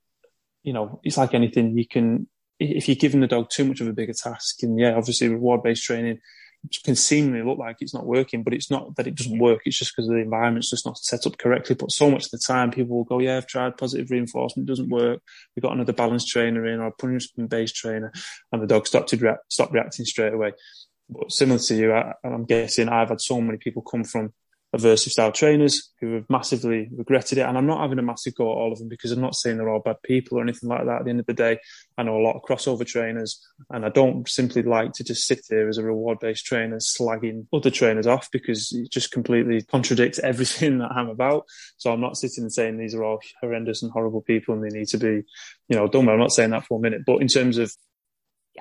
[0.64, 1.78] you know, it's like anything.
[1.78, 2.28] You can
[2.60, 5.64] if you're giving the dog too much of a bigger task, and yeah, obviously reward
[5.64, 6.20] based training
[6.84, 9.62] can seemingly look like it's not working, but it's not that it doesn't work.
[9.66, 11.76] It's just because the environment's just not set up correctly.
[11.76, 14.90] But so much of the time, people will go, "Yeah, I've tried positive reinforcement, doesn't
[14.90, 15.22] work.
[15.56, 18.12] We've got another balance trainer in or a punishment based trainer,"
[18.52, 20.52] and the dog stopped to react, stop reacting straight away.
[21.10, 24.34] But similar to you, I, I'm guessing I've had so many people come from
[24.76, 27.42] aversive style trainers who have massively regretted it.
[27.42, 29.58] And I'm not having a massive go at all of them because I'm not saying
[29.58, 31.00] they're all bad people or anything like that.
[31.00, 31.60] At the end of the day,
[31.98, 35.42] I know a lot of crossover trainers and I don't simply like to just sit
[35.50, 40.20] there as a reward based trainer slagging other trainers off because it just completely contradicts
[40.24, 41.46] everything that I'm about.
[41.78, 44.78] So I'm not sitting and saying these are all horrendous and horrible people and they
[44.78, 45.24] need to be,
[45.68, 46.08] you know, done.
[46.10, 47.74] I'm not saying that for a minute, but in terms of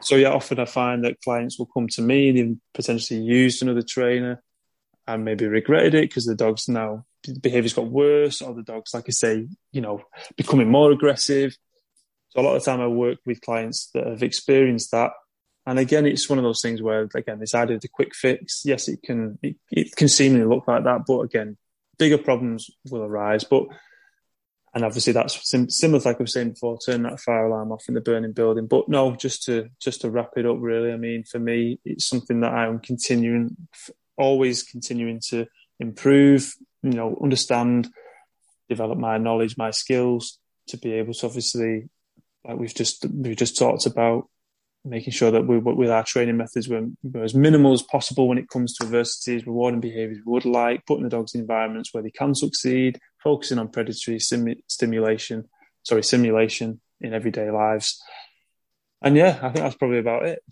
[0.00, 3.82] so yeah, often I find that clients will come to me, they've potentially used another
[3.82, 4.42] trainer
[5.08, 7.06] and maybe regretted it because the dog's now
[7.40, 10.02] behavior's got worse or the dog's, like I say, you know,
[10.36, 11.56] becoming more aggressive.
[12.28, 15.12] So a lot of the time I work with clients that have experienced that.
[15.66, 18.62] And again, it's one of those things where, again, this idea of the quick fix,
[18.64, 21.56] yes, it can, it, it can seemingly look like that, but again,
[21.98, 23.44] bigger problems will arise.
[23.44, 23.64] But,
[24.74, 27.72] and obviously that's sim- similar, to like I was saying before, turn that fire alarm
[27.72, 28.66] off in the burning building.
[28.66, 32.06] But no, just to, just to wrap it up, really, I mean, for me, it's
[32.06, 33.56] something that I'm continuing
[34.18, 35.46] always continuing to
[35.80, 36.52] improve,
[36.82, 37.88] you know, understand,
[38.68, 40.38] develop my knowledge, my skills
[40.68, 41.88] to be able to obviously,
[42.44, 44.28] like we've just we've just talked about,
[44.84, 48.38] making sure that we with our training methods we're, we're, as minimal as possible when
[48.38, 52.02] it comes to adversities, rewarding behaviours we would like, putting the dogs in environments where
[52.02, 55.44] they can succeed, focusing on predatory sim- stimulation,
[55.82, 58.00] sorry, simulation in everyday lives.
[59.00, 60.42] And yeah, I think that's probably about it.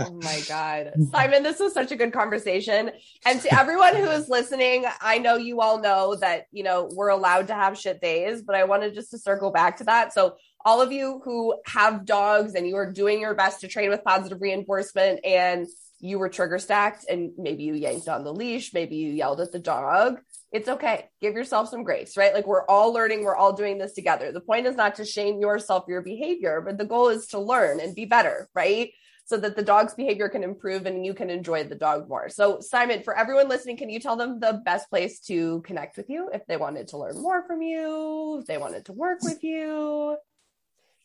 [0.00, 0.92] oh my God.
[1.10, 2.90] Simon, this was such a good conversation.
[3.24, 7.08] And to everyone who is listening, I know you all know that, you know, we're
[7.08, 10.12] allowed to have shit days, but I wanted just to circle back to that.
[10.12, 10.36] So
[10.66, 14.04] all of you who have dogs and you are doing your best to train with
[14.04, 15.66] positive reinforcement and
[16.00, 19.52] you were trigger stacked and maybe you yanked on the leash, maybe you yelled at
[19.52, 20.20] the dog,
[20.54, 21.10] it's okay.
[21.20, 22.32] Give yourself some grace, right?
[22.32, 24.30] Like we're all learning, we're all doing this together.
[24.30, 27.80] The point is not to shame yourself, your behavior, but the goal is to learn
[27.80, 28.92] and be better, right?
[29.24, 32.28] So that the dog's behavior can improve and you can enjoy the dog more.
[32.28, 36.08] So, Simon, for everyone listening, can you tell them the best place to connect with
[36.08, 39.42] you if they wanted to learn more from you, if they wanted to work with
[39.42, 40.16] you?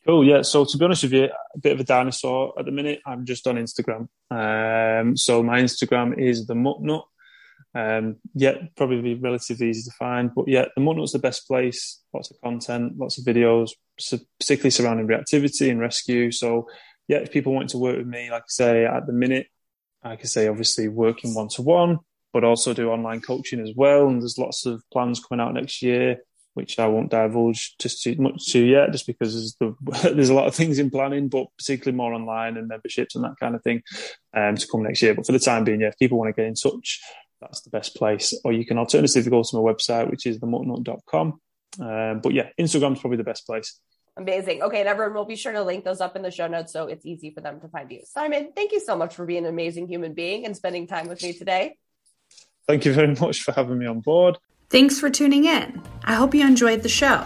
[0.05, 0.23] Cool.
[0.25, 0.43] Yeah.
[0.43, 1.23] So to be honest with you,
[1.55, 3.01] a bit of a dinosaur at the minute.
[3.03, 4.09] I'm just on Instagram.
[4.29, 7.05] Um, so my Instagram is the Mutt Nut.
[7.75, 12.01] Um, yeah, probably relatively easy to find, but yeah, the Mutt Nut's the best place.
[12.13, 13.71] Lots of content, lots of videos,
[14.39, 16.31] particularly surrounding reactivity and rescue.
[16.31, 16.67] So
[17.07, 19.47] yeah, if people want to work with me, like I say, at the minute,
[20.03, 21.99] I can say obviously working one to one,
[22.33, 24.07] but also do online coaching as well.
[24.07, 26.19] And there's lots of plans coming out next year
[26.59, 30.33] which I won't divulge just too much to yet, just because there's, the, there's a
[30.33, 33.63] lot of things in planning, but particularly more online and memberships and that kind of
[33.63, 33.81] thing
[34.35, 35.13] um, to come next year.
[35.13, 37.01] But for the time being, yeah, if people want to get in touch,
[37.41, 38.33] that's the best place.
[38.43, 41.39] Or you can alternatively go to my website, which is themuttnut.com.
[41.79, 43.79] Um, but yeah, Instagram's probably the best place.
[44.17, 44.63] Amazing.
[44.63, 46.87] Okay, and everyone will be sure to link those up in the show notes so
[46.87, 48.01] it's easy for them to find you.
[48.05, 51.23] Simon, thank you so much for being an amazing human being and spending time with
[51.23, 51.77] me today.
[52.67, 54.37] Thank you very much for having me on board.
[54.69, 55.81] Thanks for tuning in.
[56.03, 57.25] I hope you enjoyed the show.